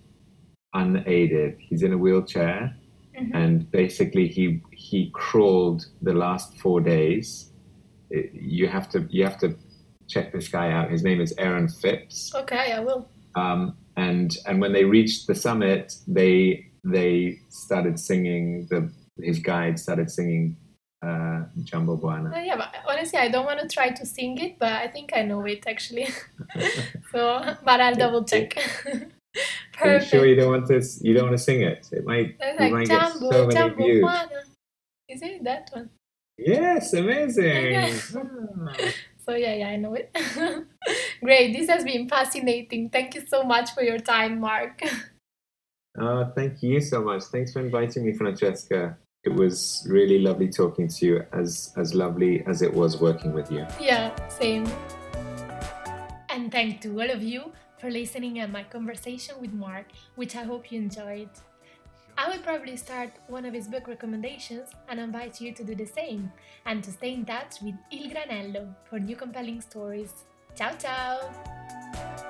unaided. 0.73 1.59
He's 1.59 1.83
in 1.83 1.93
a 1.93 1.99
wheelchair, 1.99 2.75
mm-hmm. 3.15 3.37
and 3.37 3.71
basically 3.71 4.27
he 4.29 4.63
he 4.73 5.11
crawled 5.13 5.85
the 6.01 6.15
last 6.15 6.59
four 6.61 6.81
days. 6.81 7.53
It, 8.09 8.31
you 8.33 8.69
have 8.69 8.89
to 8.91 9.07
you 9.11 9.23
have 9.25 9.39
to 9.41 9.55
check 10.09 10.33
this 10.33 10.49
guy 10.49 10.71
out. 10.73 10.91
His 10.91 11.03
name 11.03 11.21
is 11.21 11.35
Aaron 11.39 11.69
Phipps. 11.69 12.35
Okay, 12.35 12.73
I 12.73 12.81
will. 12.81 13.09
Um, 13.35 13.77
and 13.97 14.37
and 14.47 14.61
when 14.61 14.73
they 14.73 14.85
reached 14.85 15.27
the 15.27 15.35
summit, 15.35 15.95
they 16.07 16.67
they 16.85 17.41
started 17.51 17.99
singing. 17.99 18.67
The 18.71 18.91
his 19.23 19.39
guide 19.39 19.79
started 19.79 20.11
singing 20.11 20.57
uh, 21.03 21.45
Jambo 21.65 21.97
Bwana. 21.97 22.35
Uh, 22.35 22.41
yeah, 22.41 22.57
but 22.57 22.75
honestly, 22.89 23.19
I 23.19 23.29
don't 23.29 23.47
want 23.47 23.61
to 23.61 23.69
try 23.69 23.91
to 23.91 24.07
sing 24.07 24.39
it, 24.39 24.59
but 24.59 24.73
I 24.73 24.89
think 24.89 25.13
I 25.15 25.23
know 25.23 25.45
it 25.45 25.65
actually. 25.67 26.09
so, 27.13 27.57
but 27.65 27.81
I'll 27.81 27.95
double 28.05 28.25
check. 28.25 28.55
Perfect. 28.55 29.13
Are 29.83 29.95
you 29.95 30.01
sure 30.01 30.27
you 30.27 30.37
don't 30.37 30.51
want 30.51 30.67
to? 30.69 30.83
You 31.03 31.15
don't 31.15 31.25
want 31.25 31.37
to 31.37 31.43
sing 31.43 31.63
it? 31.63 31.89
It 31.93 32.05
might. 32.05 32.37
It's 32.41 32.61
like, 32.61 32.73
might 32.73 32.87
Jambo, 32.87 33.31
get 33.31 33.33
so 33.33 33.47
many 33.47 33.55
Jambo 33.55 33.77
views. 33.77 34.11
Is 35.09 35.23
it 35.23 35.45
that 35.45 35.71
one? 35.73 35.91
Yes, 36.39 36.93
amazing. 36.93 37.93
So 39.29 39.35
yeah, 39.35 39.55
yeah, 39.55 39.68
I 39.68 39.77
know 39.77 39.95
it. 39.95 40.11
Great. 41.22 41.53
This 41.53 41.68
has 41.68 41.85
been 41.85 42.09
fascinating. 42.09 42.91
Thank 42.91 43.14
you 43.14 43.27
so 43.27 43.43
much 43.43 43.72
for 43.72 43.83
your 43.83 43.99
time, 43.99 44.41
Mark. 44.41 44.81
Uh, 45.99 46.31
thank 46.37 46.62
you 46.62 46.79
so 46.79 47.03
much. 47.03 47.22
Thanks 47.33 47.55
for 47.55 47.61
inviting 47.61 48.05
me, 48.05 48.12
Francesca. 48.12 48.99
It 49.24 49.33
was 49.33 49.87
really 49.89 50.18
lovely 50.18 50.51
talking 50.51 50.89
to 50.89 51.07
you, 51.07 51.24
as 51.33 51.72
as 51.79 51.95
lovely 51.95 52.45
as 52.47 52.61
it 52.61 52.70
was 52.70 53.01
working 53.01 53.33
with 53.33 53.51
you. 53.51 53.66
Yeah, 53.81 54.14
same. 54.29 54.68
And 56.29 56.53
thank 56.53 56.83
to 56.83 57.01
all 57.01 57.11
of 57.11 57.22
you 57.22 57.51
for 57.79 57.91
listening 57.91 58.35
to 58.35 58.47
my 58.47 58.64
conversation 58.64 59.37
with 59.41 59.55
Mark, 59.55 59.87
which 60.16 60.37
I 60.37 60.43
hope 60.43 60.70
you 60.70 60.81
enjoyed. 60.81 61.31
I 62.19 62.31
will 62.31 62.39
probably 62.39 62.77
start 62.77 63.11
one 63.29 63.45
of 63.45 63.53
his 63.53 63.69
book 63.69 63.89
recommendations 63.89 64.71
and 64.89 64.99
invite 64.99 65.39
you 65.41 65.53
to 65.53 65.62
do 65.62 65.75
the 65.75 65.85
same 65.85 66.33
and 66.64 66.83
to 66.83 66.91
stay 66.91 67.12
in 67.12 67.27
touch 67.27 67.61
with 67.61 67.75
Il 67.93 68.11
Granello 68.11 68.75
for 68.89 68.99
new 68.99 69.17
compelling 69.17 69.61
stories. 69.61 70.25
Ciao 70.55 70.73
ciao! 70.79 72.26